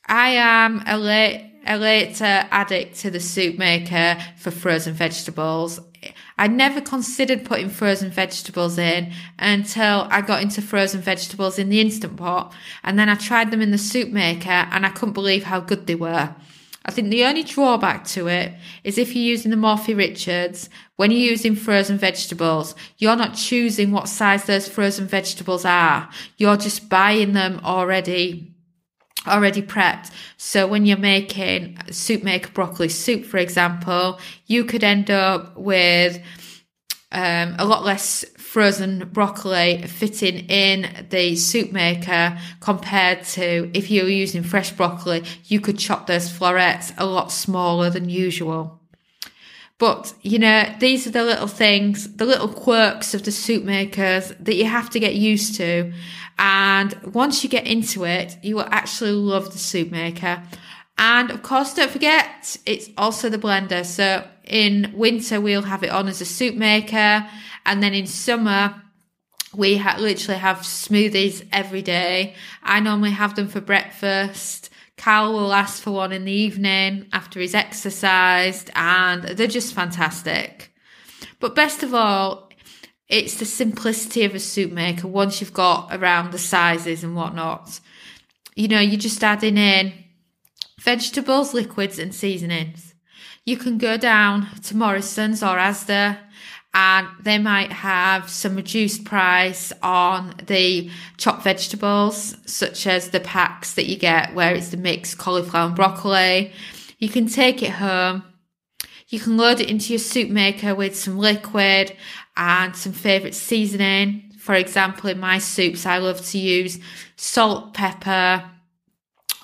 I 0.08 0.30
am 0.30 0.84
a 0.88 0.98
late, 0.98 1.47
a 1.68 1.78
later 1.78 2.48
addict 2.52 2.98
to 3.00 3.12
the 3.12 3.20
soup 3.20 3.58
maker 3.58 4.18
for 4.38 4.52
frozen 4.52 4.94
vegetables. 4.94 5.80
I 6.38 6.48
never 6.48 6.82
considered 6.82 7.46
putting 7.46 7.70
frozen 7.70 8.12
vegetables 8.12 8.78
in 8.78 9.12
until 9.40 10.08
I 10.10 10.22
got 10.22 10.42
into 10.42 10.62
frozen 10.62 11.02
vegetables 11.02 11.60
in 11.60 11.70
the 11.70 11.82
Instant 11.82 12.16
Pot. 12.16 12.54
And 12.84 12.98
then 12.98 13.10
I 13.10 13.16
tried 13.16 13.52
them 13.52 13.62
in 13.62 13.72
the 13.72 13.78
soup 13.78 14.10
maker 14.10 14.50
and 14.50 14.86
I 14.86 14.90
couldn't 14.90 15.14
believe 15.14 15.44
how 15.44 15.60
good 15.60 15.88
they 15.88 15.96
were. 15.96 16.34
I 16.86 16.92
think 16.92 17.10
the 17.10 17.26
only 17.26 17.44
drawback 17.44 18.06
to 18.10 18.28
it 18.28 18.54
is 18.86 18.98
if 18.98 19.14
you're 19.14 19.24
using 19.24 19.52
the 19.52 19.58
Morphy 19.58 19.94
Richards, 19.94 20.70
when 20.96 21.12
you're 21.12 21.20
using 21.20 21.54
frozen 21.54 21.98
vegetables, 21.98 22.76
you're 22.98 23.18
not 23.18 23.36
choosing 23.36 23.92
what 23.92 24.08
size 24.08 24.46
those 24.46 24.70
frozen 24.70 25.06
vegetables 25.06 25.66
are. 25.66 26.10
You're 26.38 26.56
just 26.56 26.88
buying 26.88 27.34
them 27.34 27.60
already 27.66 28.54
already 29.28 29.62
prepped. 29.62 30.12
So 30.38 30.68
when 30.68 30.86
you're 30.86 30.98
making 30.98 31.78
soup 31.92 32.24
maker 32.24 32.52
broccoli 32.52 32.90
soup, 32.90 33.26
for 33.26 33.38
example, 33.38 34.20
you 34.46 34.66
could 34.66 34.84
end 34.84 35.10
up 35.12 35.58
with 35.58 36.22
um, 37.12 37.56
a 37.58 37.66
lot 37.66 37.84
less 37.84 38.26
frozen 38.38 39.10
broccoli 39.10 39.82
fitting 39.84 40.40
in 40.50 41.06
the 41.10 41.36
soup 41.36 41.72
maker 41.72 42.38
compared 42.60 43.24
to 43.24 43.70
if 43.74 43.92
you 43.92 44.04
were 44.04 44.10
using 44.10 44.44
fresh 44.44 44.72
broccoli, 44.72 45.24
you 45.46 45.60
could 45.60 45.78
chop 45.78 46.08
those 46.08 46.32
florets 46.32 46.94
a 46.98 47.06
lot 47.06 47.32
smaller 47.32 47.90
than 47.90 48.10
usual. 48.10 48.82
But, 49.80 50.14
you 50.24 50.40
know, 50.40 50.74
these 50.80 51.06
are 51.06 51.12
the 51.12 51.24
little 51.24 51.48
things, 51.48 52.16
the 52.16 52.26
little 52.26 52.48
quirks 52.48 53.14
of 53.14 53.24
the 53.24 53.32
soup 53.32 53.64
makers 53.64 54.34
that 54.40 54.56
you 54.56 54.66
have 54.66 54.90
to 54.92 55.00
get 55.00 55.16
used 55.16 55.56
to. 55.56 55.94
And 56.40 56.94
once 57.14 57.44
you 57.44 57.50
get 57.50 57.68
into 57.68 58.04
it, 58.04 58.38
you 58.42 58.56
will 58.56 58.68
actually 58.72 59.12
love 59.12 59.52
the 59.52 59.60
soup 59.60 59.92
maker. 59.92 60.42
And 60.98 61.30
of 61.30 61.44
course, 61.44 61.76
don't 61.76 61.92
forget, 61.92 62.58
it's 62.66 62.90
also 62.98 63.30
the 63.30 63.38
blender. 63.38 63.86
So 63.86 64.28
in 64.46 64.94
winter, 64.96 65.40
we'll 65.40 65.62
have 65.62 65.84
it 65.84 65.92
on 65.92 66.08
as 66.08 66.22
a 66.22 66.26
soup 66.26 66.56
maker. 66.56 67.28
And 67.66 67.84
then 67.84 67.94
in 67.94 68.08
summer, 68.08 68.82
we 69.56 69.78
ha- 69.78 69.98
literally 70.00 70.40
have 70.40 70.60
smoothies 70.60 71.48
every 71.52 71.84
day. 71.84 72.34
I 72.64 72.80
normally 72.80 73.12
have 73.12 73.36
them 73.36 73.48
for 73.48 73.62
breakfast. 73.62 74.72
Carl 74.98 75.34
will 75.34 75.54
ask 75.54 75.82
for 75.82 75.92
one 75.92 76.12
in 76.12 76.26
the 76.26 76.32
evening 76.32 77.08
after 77.14 77.40
he's 77.40 77.56
exercised, 77.56 78.70
and 78.76 79.24
they're 79.24 79.48
just 79.48 79.74
fantastic. 79.74 80.74
But 81.40 81.56
best 81.56 81.84
of 81.84 81.94
all, 81.94 82.50
it's 83.08 83.36
the 83.36 83.46
simplicity 83.46 84.24
of 84.26 84.36
a 84.36 84.40
soup 84.40 84.72
maker 84.72 85.08
once 85.08 85.40
you've 85.40 85.54
got 85.54 85.96
around 85.96 86.32
the 86.32 86.40
sizes 86.40 87.04
and 87.04 87.16
whatnot. 87.16 87.80
You 88.56 88.68
know, 88.68 88.80
you're 88.80 89.00
just 89.00 89.24
adding 89.24 89.58
in 89.58 89.94
vegetables, 90.82 91.54
liquids, 91.54 92.00
and 92.00 92.14
seasonings. 92.14 92.96
You 93.46 93.56
can 93.56 93.78
go 93.78 93.98
down 93.98 94.48
to 94.64 94.76
Morrison's 94.76 95.42
or 95.42 95.58
Asda 95.58 96.18
and 96.74 97.08
they 97.22 97.38
might 97.38 97.72
have 97.72 98.30
some 98.30 98.56
reduced 98.56 99.04
price 99.04 99.74
on 99.82 100.36
the 100.46 100.90
chopped 101.18 101.44
vegetables, 101.44 102.36
such 102.46 102.86
as 102.86 103.10
the 103.10 103.20
packs 103.20 103.74
that 103.74 103.88
you 103.88 103.98
get 103.98 104.36
where 104.36 104.54
it's 104.54 104.70
the 104.70 104.78
mixed 104.78 105.18
cauliflower 105.18 105.68
and 105.68 105.76
broccoli. 105.76 106.52
You 107.00 107.10
can 107.10 107.28
take 107.28 107.64
it 107.64 107.72
home. 107.72 108.24
You 109.10 109.20
can 109.20 109.38
load 109.38 109.60
it 109.60 109.70
into 109.70 109.94
your 109.94 110.00
soup 110.00 110.30
maker 110.30 110.76
with 110.76 110.96
some 110.96 111.18
liquid 111.18 111.96
and 112.36 112.76
some 112.76 112.92
favourite 112.92 113.36
seasoning 113.36 114.28
For 114.48 114.56
example, 114.56 115.10
in 115.10 115.20
my 115.20 115.40
soups, 115.40 115.86
I 115.86 115.98
love 115.98 116.26
to 116.28 116.38
use 116.38 116.80
salt, 117.18 117.74
pepper, 117.74 118.50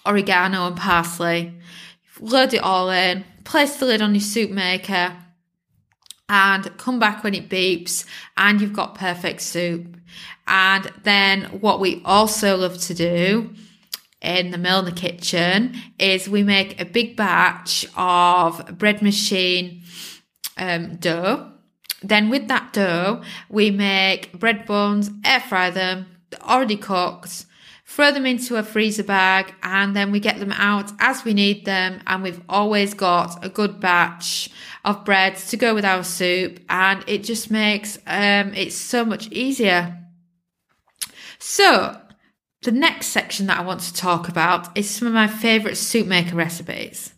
oregano, 0.05 0.65
and 0.65 0.77
parsley. 0.77 1.53
Load 2.21 2.53
it 2.53 2.63
all 2.63 2.89
in, 2.89 3.25
place 3.43 3.75
the 3.75 3.85
lid 3.85 4.01
on 4.01 4.15
your 4.15 4.21
soup 4.21 4.49
maker, 4.49 5.13
and 6.29 6.75
come 6.77 6.99
back 6.99 7.23
when 7.23 7.33
it 7.33 7.49
beeps, 7.49 8.05
and 8.37 8.61
you've 8.61 8.73
got 8.73 8.95
perfect 8.95 9.41
soup. 9.41 9.97
And 10.47 10.91
then 11.03 11.43
what 11.61 11.79
we 11.79 12.01
also 12.03 12.57
love 12.57 12.77
to 12.81 12.93
do 12.93 13.53
in 14.21 14.51
the 14.51 14.57
mill 14.57 14.79
in 14.79 14.85
the 14.85 14.91
kitchen 14.91 15.75
is 15.99 16.29
we 16.29 16.43
make 16.43 16.79
a 16.79 16.85
big 16.85 17.15
batch 17.15 17.85
of 17.95 18.77
bread 18.77 19.01
machine 19.01 19.83
um, 20.57 20.95
dough. 20.95 21.51
Then 22.01 22.29
with 22.29 22.47
that 22.47 22.73
dough, 22.73 23.21
we 23.49 23.71
make 23.71 24.37
bread 24.37 24.65
buns, 24.65 25.09
air 25.23 25.39
fry 25.39 25.69
them, 25.69 26.07
already 26.41 26.77
cooked, 26.77 27.45
throw 27.93 28.11
them 28.11 28.25
into 28.25 28.55
a 28.55 28.63
freezer 28.63 29.03
bag, 29.03 29.53
and 29.61 29.95
then 29.95 30.11
we 30.11 30.19
get 30.19 30.39
them 30.39 30.51
out 30.53 30.91
as 30.99 31.23
we 31.23 31.31
need 31.31 31.63
them. 31.63 32.01
And 32.07 32.23
we've 32.23 32.41
always 32.49 32.95
got 32.95 33.45
a 33.45 33.49
good 33.49 33.79
batch 33.79 34.49
of 34.83 35.05
breads 35.05 35.49
to 35.49 35.57
go 35.57 35.75
with 35.75 35.85
our 35.85 36.03
soup, 36.03 36.59
and 36.69 37.03
it 37.07 37.23
just 37.23 37.51
makes 37.51 37.97
um, 38.07 38.51
it 38.55 38.73
so 38.73 39.05
much 39.05 39.27
easier. 39.27 39.99
So, 41.37 42.01
the 42.63 42.71
next 42.71 43.07
section 43.07 43.45
that 43.47 43.59
I 43.59 43.63
want 43.63 43.81
to 43.81 43.93
talk 43.93 44.27
about 44.27 44.75
is 44.75 44.89
some 44.89 45.07
of 45.07 45.13
my 45.13 45.27
favourite 45.27 45.77
soup 45.77 46.07
maker 46.07 46.35
recipes. 46.35 47.13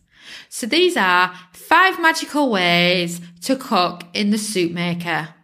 So 0.50 0.66
these 0.66 0.96
are 0.96 1.34
five 1.52 2.00
magical 2.00 2.50
ways 2.50 3.20
to 3.42 3.56
cook 3.56 4.04
in 4.12 4.30
the 4.30 4.38
soup 4.38 4.72
maker. 4.72 5.35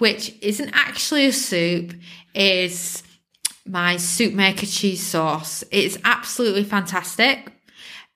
Which 0.00 0.34
isn't 0.42 0.70
actually 0.72 1.26
a 1.26 1.32
soup, 1.32 1.94
is 2.34 3.04
my 3.64 3.96
soup 3.96 4.34
maker 4.34 4.66
cheese 4.66 5.06
sauce. 5.06 5.62
It's 5.70 5.96
absolutely 6.04 6.64
fantastic 6.64 7.52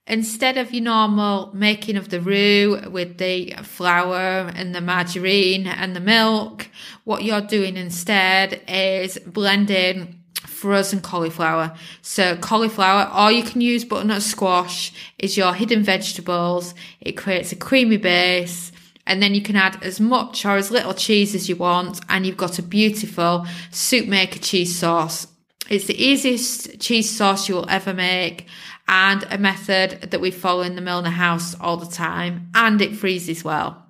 instead 0.07 0.57
of 0.57 0.71
your 0.71 0.83
normal 0.83 1.51
making 1.53 1.97
of 1.97 2.09
the 2.09 2.21
roux 2.21 2.79
with 2.89 3.17
the 3.17 3.51
flour 3.63 4.51
and 4.55 4.75
the 4.75 4.81
margarine 4.81 5.67
and 5.67 5.95
the 5.95 5.99
milk, 5.99 6.67
what 7.05 7.23
you're 7.23 7.41
doing 7.41 7.75
instead 7.75 8.61
is 8.67 9.17
blending 9.25 10.21
frozen 10.45 11.01
cauliflower. 11.01 11.75
So 12.01 12.35
cauliflower, 12.37 13.11
or 13.15 13.31
you 13.31 13.43
can 13.43 13.61
use 13.61 13.83
butternut 13.83 14.21
squash, 14.21 14.93
is 15.17 15.37
your 15.37 15.53
hidden 15.53 15.83
vegetables. 15.83 16.73
It 17.01 17.13
creates 17.13 17.51
a 17.51 17.55
creamy 17.55 17.97
base. 17.97 18.71
And 19.07 19.21
then 19.21 19.35
you 19.35 19.41
can 19.41 19.55
add 19.55 19.81
as 19.83 19.99
much 19.99 20.45
or 20.45 20.57
as 20.57 20.71
little 20.71 20.93
cheese 20.93 21.35
as 21.35 21.47
you 21.47 21.55
want, 21.55 21.99
and 22.09 22.25
you've 22.25 22.37
got 22.37 22.59
a 22.59 22.63
beautiful 22.63 23.45
soup 23.71 24.07
maker 24.07 24.39
cheese 24.39 24.75
sauce. 24.75 25.27
It's 25.69 25.85
the 25.85 26.03
easiest 26.03 26.79
cheese 26.79 27.09
sauce 27.09 27.49
you 27.49 27.55
will 27.55 27.69
ever 27.69 27.93
make 27.93 28.47
and 28.87 29.25
a 29.31 29.37
method 29.37 30.09
that 30.11 30.21
we 30.21 30.31
follow 30.31 30.61
in 30.61 30.75
the 30.75 30.81
Milner 30.81 31.09
house 31.09 31.55
all 31.59 31.77
the 31.77 31.91
time, 31.91 32.49
and 32.53 32.81
it 32.81 32.95
freezes 32.95 33.43
well. 33.43 33.83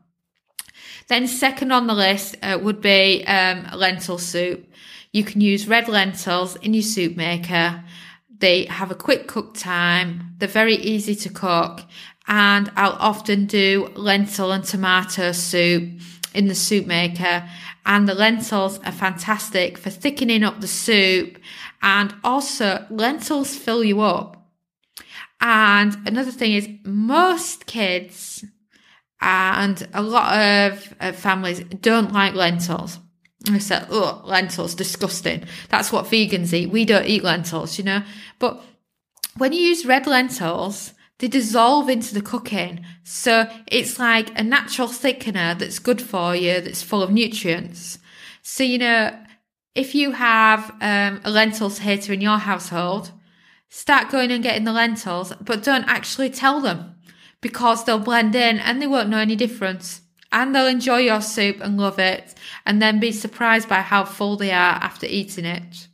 Then 1.07 1.27
second 1.27 1.71
on 1.71 1.87
the 1.87 1.93
list 1.93 2.35
uh, 2.41 2.57
would 2.61 2.81
be 2.81 3.23
um, 3.25 3.67
lentil 3.73 4.17
soup. 4.17 4.67
You 5.11 5.23
can 5.23 5.41
use 5.41 5.67
red 5.67 5.87
lentils 5.87 6.55
in 6.57 6.73
your 6.73 6.83
soup 6.83 7.15
maker. 7.15 7.83
They 8.37 8.65
have 8.65 8.91
a 8.91 8.95
quick 8.95 9.27
cook 9.27 9.55
time. 9.55 10.33
They're 10.37 10.49
very 10.49 10.75
easy 10.75 11.15
to 11.15 11.29
cook. 11.29 11.81
And 12.27 12.71
I'll 12.75 12.97
often 12.99 13.45
do 13.45 13.91
lentil 13.95 14.51
and 14.51 14.63
tomato 14.63 15.31
soup 15.31 16.01
in 16.33 16.47
the 16.47 16.55
soup 16.55 16.87
maker. 16.87 17.47
And 17.85 18.07
the 18.07 18.15
lentils 18.15 18.79
are 18.79 18.91
fantastic 18.91 19.77
for 19.77 19.89
thickening 19.89 20.43
up 20.43 20.61
the 20.61 20.67
soup. 20.67 21.37
And 21.81 22.15
also 22.23 22.85
lentils 22.89 23.55
fill 23.55 23.83
you 23.83 24.01
up. 24.01 24.35
And 25.39 25.95
another 26.07 26.31
thing 26.31 26.53
is 26.53 26.67
most 26.83 27.67
kids 27.67 28.43
and 29.21 29.87
a 29.93 30.01
lot 30.01 30.37
of 30.37 30.93
uh, 30.99 31.11
families 31.11 31.59
don't 31.81 32.11
like 32.11 32.33
lentils. 32.33 32.99
I 33.49 33.59
said, 33.59 33.87
oh, 33.91 34.21
lentils, 34.25 34.73
disgusting. 34.73 35.43
That's 35.69 35.91
what 35.91 36.05
vegans 36.05 36.53
eat. 36.53 36.71
We 36.71 36.85
don't 36.85 37.05
eat 37.05 37.23
lentils, 37.23 37.77
you 37.77 37.83
know. 37.83 38.03
But 38.39 38.63
when 39.37 39.53
you 39.53 39.59
use 39.59 39.85
red 39.85 40.07
lentils, 40.07 40.93
they 41.19 41.27
dissolve 41.27 41.89
into 41.89 42.13
the 42.13 42.21
cooking. 42.21 42.85
So 43.03 43.49
it's 43.67 43.99
like 43.99 44.37
a 44.37 44.43
natural 44.43 44.87
thickener 44.87 45.57
that's 45.57 45.79
good 45.79 46.01
for 46.01 46.35
you, 46.35 46.61
that's 46.61 46.81
full 46.81 47.01
of 47.01 47.11
nutrients. 47.11 47.99
So, 48.41 48.63
you 48.63 48.77
know, 48.77 49.17
if 49.73 49.95
you 49.95 50.11
have 50.11 50.71
um, 50.81 51.21
a 51.23 51.29
lentils 51.29 51.79
hater 51.79 52.13
in 52.13 52.21
your 52.21 52.37
household, 52.37 53.11
Start 53.77 54.09
going 54.09 54.31
and 54.31 54.41
getting 54.41 54.63
the 54.63 54.71
lentils, 54.71 55.33
but 55.41 55.61
don't 55.61 55.83
actually 55.83 56.29
tell 56.29 56.61
them 56.61 56.95
because 57.41 57.83
they'll 57.83 57.99
blend 57.99 58.33
in 58.33 58.57
and 58.57 58.81
they 58.81 58.87
won't 58.87 59.09
know 59.09 59.17
any 59.17 59.35
difference. 59.35 59.99
And 60.31 60.55
they'll 60.55 60.65
enjoy 60.65 60.99
your 60.99 61.19
soup 61.19 61.57
and 61.59 61.77
love 61.77 61.99
it 61.99 62.35
and 62.65 62.81
then 62.81 63.01
be 63.01 63.11
surprised 63.11 63.67
by 63.67 63.81
how 63.81 64.05
full 64.05 64.37
they 64.37 64.51
are 64.51 64.75
after 64.75 65.05
eating 65.05 65.43
it. 65.43 65.89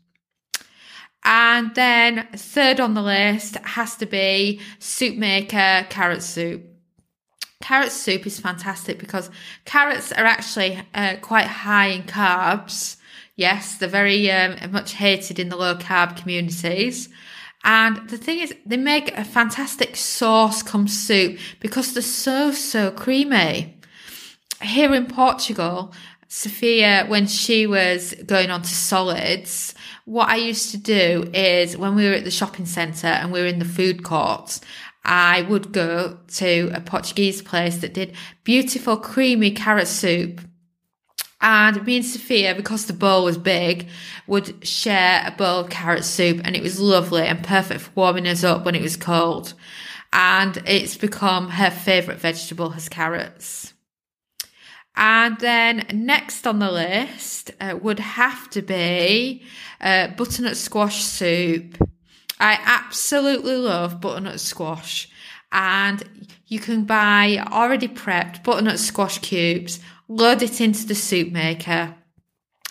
And 1.23 1.73
then 1.75 2.27
third 2.35 2.79
on 2.79 2.93
the 2.93 3.01
list 3.01 3.55
has 3.57 3.95
to 3.97 4.05
be 4.05 4.59
soup 4.79 5.17
maker 5.17 5.85
carrot 5.89 6.23
soup. 6.23 6.63
Carrot 7.61 7.91
soup 7.91 8.25
is 8.25 8.39
fantastic 8.39 8.97
because 8.97 9.29
carrots 9.65 10.11
are 10.11 10.25
actually 10.25 10.81
uh, 10.95 11.17
quite 11.21 11.45
high 11.45 11.87
in 11.87 12.03
carbs. 12.03 12.97
Yes, 13.35 13.77
they're 13.77 13.87
very 13.87 14.31
um, 14.31 14.71
much 14.71 14.93
hated 14.93 15.37
in 15.37 15.49
the 15.49 15.55
low 15.55 15.75
carb 15.75 16.17
communities. 16.17 17.07
And 17.63 18.09
the 18.09 18.17
thing 18.17 18.39
is, 18.39 18.53
they 18.65 18.77
make 18.77 19.15
a 19.15 19.23
fantastic 19.23 19.95
sauce 19.95 20.63
come 20.63 20.87
soup 20.87 21.37
because 21.59 21.93
they're 21.93 22.01
so, 22.01 22.51
so 22.51 22.91
creamy. 22.91 23.77
Here 24.61 24.93
in 24.93 25.05
Portugal, 25.05 25.93
Sophia, 26.33 27.03
when 27.09 27.27
she 27.27 27.67
was 27.67 28.13
going 28.25 28.49
on 28.49 28.61
to 28.61 28.73
solids, 28.73 29.75
what 30.05 30.29
I 30.29 30.37
used 30.37 30.71
to 30.71 30.77
do 30.77 31.29
is 31.33 31.75
when 31.75 31.93
we 31.93 32.07
were 32.07 32.13
at 32.13 32.23
the 32.23 32.31
shopping 32.31 32.65
centre 32.65 33.07
and 33.07 33.33
we 33.33 33.41
were 33.41 33.47
in 33.47 33.59
the 33.59 33.65
food 33.65 34.01
courts, 34.01 34.61
I 35.03 35.41
would 35.41 35.73
go 35.73 36.19
to 36.35 36.71
a 36.73 36.79
Portuguese 36.79 37.41
place 37.41 37.79
that 37.79 37.93
did 37.93 38.15
beautiful 38.45 38.95
creamy 38.95 39.51
carrot 39.51 39.89
soup 39.89 40.39
and 41.41 41.85
me 41.85 41.97
and 41.97 42.05
Sophia, 42.05 42.55
because 42.55 42.85
the 42.85 42.93
bowl 42.93 43.25
was 43.25 43.37
big, 43.37 43.89
would 44.25 44.65
share 44.65 45.23
a 45.27 45.31
bowl 45.31 45.59
of 45.59 45.69
carrot 45.69 46.05
soup 46.05 46.39
and 46.45 46.55
it 46.55 46.63
was 46.63 46.79
lovely 46.79 47.23
and 47.23 47.43
perfect 47.43 47.81
for 47.81 47.91
warming 47.93 48.27
us 48.27 48.45
up 48.45 48.63
when 48.63 48.75
it 48.75 48.81
was 48.81 48.95
cold. 48.95 49.53
And 50.13 50.63
it's 50.65 50.95
become 50.95 51.49
her 51.49 51.69
favourite 51.69 52.21
vegetable 52.21 52.69
has 52.69 52.87
carrots. 52.87 53.70
And 54.95 55.39
then 55.39 55.85
next 55.93 56.45
on 56.45 56.59
the 56.59 56.71
list 56.71 57.51
uh, 57.59 57.77
would 57.81 57.99
have 57.99 58.49
to 58.51 58.61
be 58.61 59.43
uh, 59.79 60.07
butternut 60.09 60.57
squash 60.57 61.03
soup. 61.03 61.77
I 62.39 62.59
absolutely 62.63 63.55
love 63.55 64.01
butternut 64.01 64.39
squash 64.39 65.09
and 65.51 66.03
you 66.47 66.59
can 66.59 66.85
buy 66.85 67.43
already 67.51 67.87
prepped 67.87 68.43
butternut 68.43 68.79
squash 68.79 69.19
cubes 69.19 69.79
load 70.07 70.41
it 70.41 70.61
into 70.61 70.85
the 70.85 70.95
soup 70.95 71.31
maker. 71.31 71.95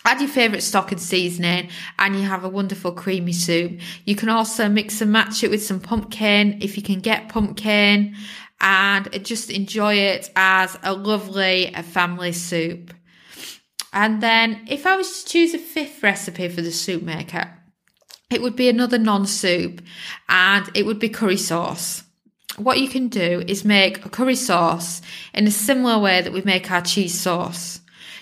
Add 0.03 0.19
your 0.19 0.29
favourite 0.29 0.63
stock 0.63 0.91
and 0.91 0.99
seasoning, 0.99 1.69
and 1.99 2.15
you 2.15 2.23
have 2.23 2.43
a 2.43 2.49
wonderful 2.49 2.91
creamy 2.91 3.33
soup. 3.33 3.79
You 4.03 4.15
can 4.15 4.29
also 4.29 4.67
mix 4.67 4.99
and 4.99 5.11
match 5.11 5.43
it 5.43 5.51
with 5.51 5.63
some 5.63 5.79
pumpkin 5.79 6.57
if 6.61 6.75
you 6.75 6.81
can 6.81 7.01
get 7.01 7.29
pumpkin, 7.29 8.15
and 8.61 9.09
just 9.25 9.49
enjoy 9.49 9.95
it 9.95 10.29
as 10.35 10.77
a 10.83 10.93
lovely 10.93 11.73
family 11.83 12.31
soup. 12.31 12.93
And 13.91 14.23
then, 14.23 14.65
if 14.69 14.85
I 14.85 14.95
was 14.95 15.23
to 15.23 15.29
choose 15.29 15.53
a 15.53 15.59
fifth 15.59 16.01
recipe 16.01 16.47
for 16.47 16.61
the 16.61 16.71
soup 16.71 17.03
maker, 17.03 17.51
it 18.29 18.41
would 18.41 18.55
be 18.55 18.69
another 18.69 18.97
non 18.97 19.25
soup, 19.25 19.81
and 20.29 20.69
it 20.73 20.85
would 20.85 20.99
be 20.99 21.09
curry 21.09 21.35
sauce 21.35 22.03
what 22.57 22.79
you 22.79 22.89
can 22.89 23.07
do 23.07 23.43
is 23.47 23.63
make 23.65 24.05
a 24.05 24.09
curry 24.09 24.35
sauce 24.35 25.01
in 25.33 25.47
a 25.47 25.51
similar 25.51 25.99
way 25.99 26.21
that 26.21 26.33
we 26.33 26.41
make 26.41 26.69
our 26.71 26.81
cheese 26.81 27.19
sauce. 27.19 27.79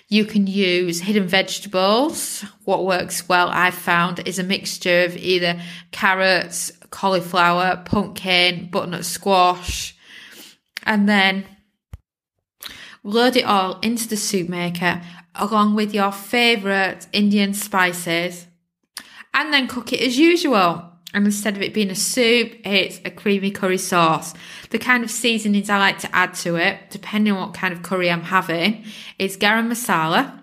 You 0.08 0.25
can 0.25 0.47
use 0.47 1.02
hidden 1.02 1.28
vegetables. 1.28 2.43
What 2.65 2.86
works 2.86 3.30
well, 3.30 3.49
I've 3.49 3.75
found, 3.75 4.28
is 4.28 4.39
a 4.39 4.43
mixture 4.43 5.04
of 5.04 5.15
either 5.17 5.62
carrots, 5.91 6.71
cauliflower, 6.89 7.82
pumpkin, 7.86 8.69
butternut 8.71 9.06
squash, 9.06 9.95
and 10.84 11.08
then 11.08 11.46
load 13.04 13.36
it 13.36 13.46
all 13.46 13.80
into 13.80 14.08
the 14.08 14.18
soup 14.18 14.50
maker 14.50 15.02
along 15.36 15.76
with 15.76 15.94
your 15.94 16.12
favourite 16.12 17.08
Indian 17.13 17.54
spices, 17.54 18.48
and 19.34 19.54
then 19.54 19.68
cook 19.68 19.94
it 19.94 20.02
as 20.02 20.18
usual. 20.18 20.86
and 21.13 21.26
instead 21.26 21.56
of 21.56 21.62
it 21.62 21.74
being 21.74 21.89
a 21.89 21.96
soup, 21.96 22.54
it's 22.63 23.00
a 23.04 23.10
creamy 23.10 23.50
curry 23.50 23.78
sauce. 23.80 24.34
The 24.70 24.78
kind 24.78 25.04
of 25.04 25.10
seasonings 25.10 25.70
I 25.70 25.80
like 25.80 25.98
to 26.00 26.15
add 26.15 26.36
to 26.36 26.56
it, 26.56 26.92
depending 26.92 27.34
on 27.34 27.39
what 27.48 27.54
kind 27.56 27.74
of 27.74 27.82
curry 27.82 28.12
I'm 28.12 28.22
having, 28.22 28.86
is 29.18 29.36
garam 29.36 29.70
masala, 29.72 30.39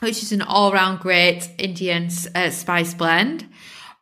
which 0.00 0.22
is 0.22 0.32
an 0.32 0.40
all-round 0.40 1.00
great 1.00 1.50
Indian 1.58 2.08
uh, 2.34 2.48
spice 2.48 2.94
blend. 2.94 3.46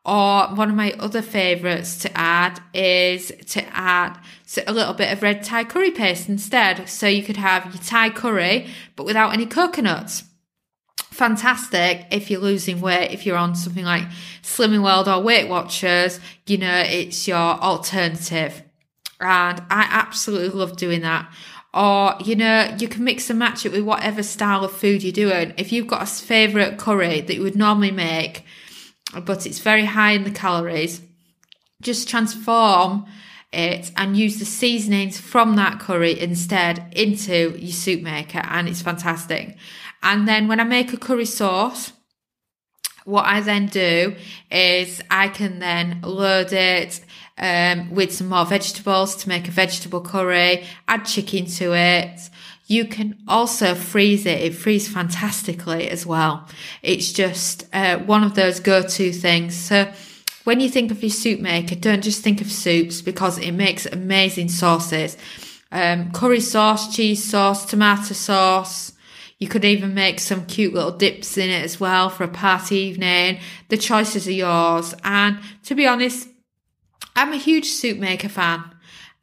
Or 0.08 0.46
one 0.54 0.70
of 0.70 0.74
my 0.74 0.92
other 0.92 1.20
favourites 1.20 1.98
to 1.98 2.18
add 2.18 2.62
is 2.72 3.30
to 3.48 3.62
add 3.76 4.18
a 4.66 4.72
little 4.72 4.94
bit 4.94 5.12
of 5.12 5.22
red 5.22 5.42
Thai 5.42 5.64
curry 5.64 5.90
paste 5.90 6.30
instead. 6.30 6.88
So 6.88 7.06
you 7.06 7.22
could 7.22 7.36
have 7.36 7.66
your 7.66 7.82
Thai 7.82 8.08
curry, 8.08 8.68
but 8.96 9.04
without 9.04 9.34
any 9.34 9.44
coconuts. 9.44 10.24
Fantastic 11.10 12.06
if 12.10 12.30
you're 12.30 12.40
losing 12.40 12.80
weight, 12.80 13.10
if 13.10 13.26
you're 13.26 13.36
on 13.36 13.54
something 13.54 13.84
like 13.84 14.04
Slimming 14.42 14.82
World 14.82 15.08
or 15.08 15.20
Weight 15.20 15.46
Watchers, 15.46 16.20
you 16.46 16.56
know, 16.56 16.84
it's 16.86 17.28
your 17.28 17.36
alternative. 17.36 18.62
And 19.20 19.60
I 19.68 19.88
absolutely 19.90 20.58
love 20.58 20.78
doing 20.78 21.02
that. 21.02 21.30
Or, 21.74 22.14
you 22.24 22.34
know, 22.34 22.74
you 22.78 22.88
can 22.88 23.04
mix 23.04 23.28
and 23.28 23.38
match 23.38 23.66
it 23.66 23.72
with 23.72 23.82
whatever 23.82 24.22
style 24.22 24.64
of 24.64 24.72
food 24.72 25.02
you're 25.02 25.12
doing. 25.12 25.52
If 25.58 25.70
you've 25.70 25.86
got 25.86 26.02
a 26.02 26.06
favourite 26.06 26.78
curry 26.78 27.20
that 27.20 27.34
you 27.34 27.42
would 27.42 27.56
normally 27.56 27.90
make, 27.90 28.44
but 29.24 29.46
it's 29.46 29.58
very 29.58 29.84
high 29.84 30.12
in 30.12 30.24
the 30.24 30.30
calories. 30.30 31.00
Just 31.80 32.08
transform 32.08 33.06
it 33.52 33.90
and 33.96 34.16
use 34.16 34.38
the 34.38 34.44
seasonings 34.44 35.18
from 35.18 35.56
that 35.56 35.80
curry 35.80 36.18
instead 36.18 36.92
into 36.94 37.56
your 37.58 37.72
soup 37.72 38.02
maker, 38.02 38.42
and 38.44 38.68
it's 38.68 38.82
fantastic. 38.82 39.56
And 40.02 40.28
then 40.28 40.48
when 40.48 40.60
I 40.60 40.64
make 40.64 40.92
a 40.92 40.98
curry 40.98 41.24
sauce, 41.24 41.92
what 43.04 43.24
I 43.24 43.40
then 43.40 43.66
do 43.66 44.14
is 44.50 45.00
I 45.10 45.28
can 45.28 45.60
then 45.60 46.00
load 46.02 46.52
it 46.52 47.00
um, 47.38 47.90
with 47.90 48.12
some 48.12 48.28
more 48.28 48.44
vegetables 48.44 49.16
to 49.16 49.28
make 49.28 49.48
a 49.48 49.52
vegetable 49.52 50.02
curry, 50.02 50.66
add 50.86 51.06
chicken 51.06 51.46
to 51.46 51.74
it, 51.74 52.20
you 52.68 52.84
can 52.84 53.18
also 53.26 53.74
freeze 53.74 54.26
it. 54.26 54.40
It 54.40 54.54
freezes 54.54 54.92
fantastically 54.92 55.90
as 55.90 56.04
well. 56.04 56.46
It's 56.82 57.12
just 57.12 57.64
uh, 57.72 57.98
one 57.98 58.22
of 58.22 58.34
those 58.34 58.60
go-to 58.60 59.10
things. 59.10 59.56
So 59.56 59.90
when 60.44 60.60
you 60.60 60.68
think 60.68 60.90
of 60.90 61.02
your 61.02 61.10
soup 61.10 61.40
maker, 61.40 61.74
don't 61.74 62.04
just 62.04 62.22
think 62.22 62.42
of 62.42 62.52
soups 62.52 63.00
because 63.00 63.38
it 63.38 63.52
makes 63.52 63.86
amazing 63.86 64.50
sauces. 64.50 65.16
Um, 65.72 66.12
curry 66.12 66.40
sauce, 66.40 66.94
cheese 66.94 67.24
sauce, 67.24 67.64
tomato 67.64 68.12
sauce. 68.12 68.92
You 69.38 69.48
could 69.48 69.64
even 69.64 69.94
make 69.94 70.20
some 70.20 70.44
cute 70.44 70.74
little 70.74 70.92
dips 70.92 71.38
in 71.38 71.48
it 71.48 71.64
as 71.64 71.80
well 71.80 72.10
for 72.10 72.24
a 72.24 72.28
party 72.28 72.76
evening. 72.76 73.40
The 73.68 73.78
choices 73.78 74.28
are 74.28 74.32
yours. 74.32 74.94
And 75.04 75.38
to 75.64 75.74
be 75.74 75.86
honest, 75.86 76.28
I'm 77.16 77.32
a 77.32 77.36
huge 77.36 77.66
soup 77.66 77.98
maker 77.98 78.28
fan. 78.28 78.62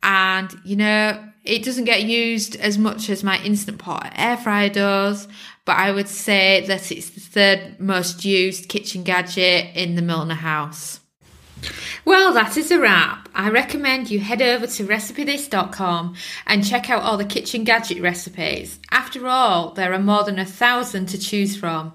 And, 0.02 0.52
you 0.64 0.78
know, 0.78 1.32
it 1.46 1.64
doesn't 1.64 1.86
get 1.86 2.04
used 2.04 2.56
as 2.58 2.78
much 2.78 3.10
as 3.10 3.24
my 3.24 3.42
Instant 3.44 3.78
Pot 3.78 4.12
air 4.16 4.38
fryer 4.38 4.70
does, 4.70 5.28
but 5.64 5.78
I 5.78 5.92
would 5.92 6.08
say 6.08 6.66
that 6.68 6.92
it's 6.92 7.10
the 7.10 7.20
third 7.20 7.80
most 7.80 8.26
used 8.26 8.70
kitchen 8.70 9.04
gadget 9.04 9.76
in 9.76 9.96
the 9.96 10.02
Milner 10.02 10.36
house. 10.36 11.00
Well, 12.04 12.34
that 12.34 12.58
is 12.58 12.70
a 12.72 12.80
wrap. 12.80 13.30
I 13.34 13.50
recommend 13.50 14.12
you 14.12 14.20
head 14.20 14.42
over 14.42 14.68
to 14.68 14.86
recipethis.com 14.86 16.16
and 16.46 16.66
check 16.66 16.90
out 16.90 17.02
all 17.02 17.18
the 17.18 17.26
kitchen 17.26 17.64
gadget 17.64 18.02
recipes. 18.02 18.80
After 18.92 19.28
all, 19.28 19.72
there 19.72 19.94
are 19.94 20.00
more 20.00 20.24
than 20.24 20.38
a 20.38 20.46
thousand 20.46 21.08
to 21.08 21.18
choose 21.18 21.56
from. 21.56 21.94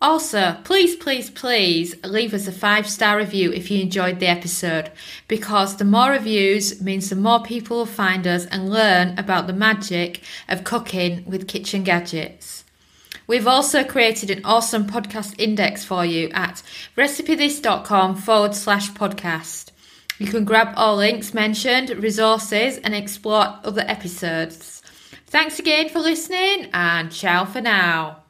Also, 0.00 0.58
please, 0.64 0.96
please, 0.96 1.30
please 1.30 1.94
leave 2.04 2.34
us 2.34 2.46
a 2.46 2.52
five 2.52 2.88
star 2.88 3.16
review 3.16 3.52
if 3.52 3.70
you 3.70 3.80
enjoyed 3.80 4.20
the 4.20 4.26
episode, 4.26 4.90
because 5.28 5.76
the 5.76 5.84
more 5.84 6.10
reviews 6.10 6.82
means 6.82 7.08
the 7.08 7.16
more 7.16 7.42
people 7.42 7.78
will 7.78 7.86
find 7.86 8.26
us 8.26 8.44
and 8.46 8.70
learn 8.70 9.18
about 9.18 9.46
the 9.46 9.52
magic 9.52 10.20
of 10.48 10.64
cooking 10.64 11.24
with 11.26 11.48
kitchen 11.48 11.84
gadgets. 11.84 12.64
We've 13.26 13.46
also 13.46 13.84
created 13.84 14.30
an 14.30 14.44
awesome 14.44 14.86
podcast 14.86 15.40
index 15.40 15.84
for 15.84 16.04
you 16.04 16.28
at 16.34 16.62
recipethis.com 16.96 18.16
forward 18.16 18.54
slash 18.54 18.90
podcast. 18.90 19.70
You 20.18 20.26
can 20.26 20.44
grab 20.44 20.74
all 20.76 20.96
links 20.96 21.32
mentioned, 21.32 21.90
resources, 21.90 22.78
and 22.78 22.94
explore 22.94 23.58
other 23.64 23.84
episodes. 23.86 24.82
Thanks 25.26 25.58
again 25.58 25.88
for 25.88 25.98
listening, 25.98 26.68
and 26.72 27.10
ciao 27.10 27.44
for 27.46 27.60
now. 27.60 28.22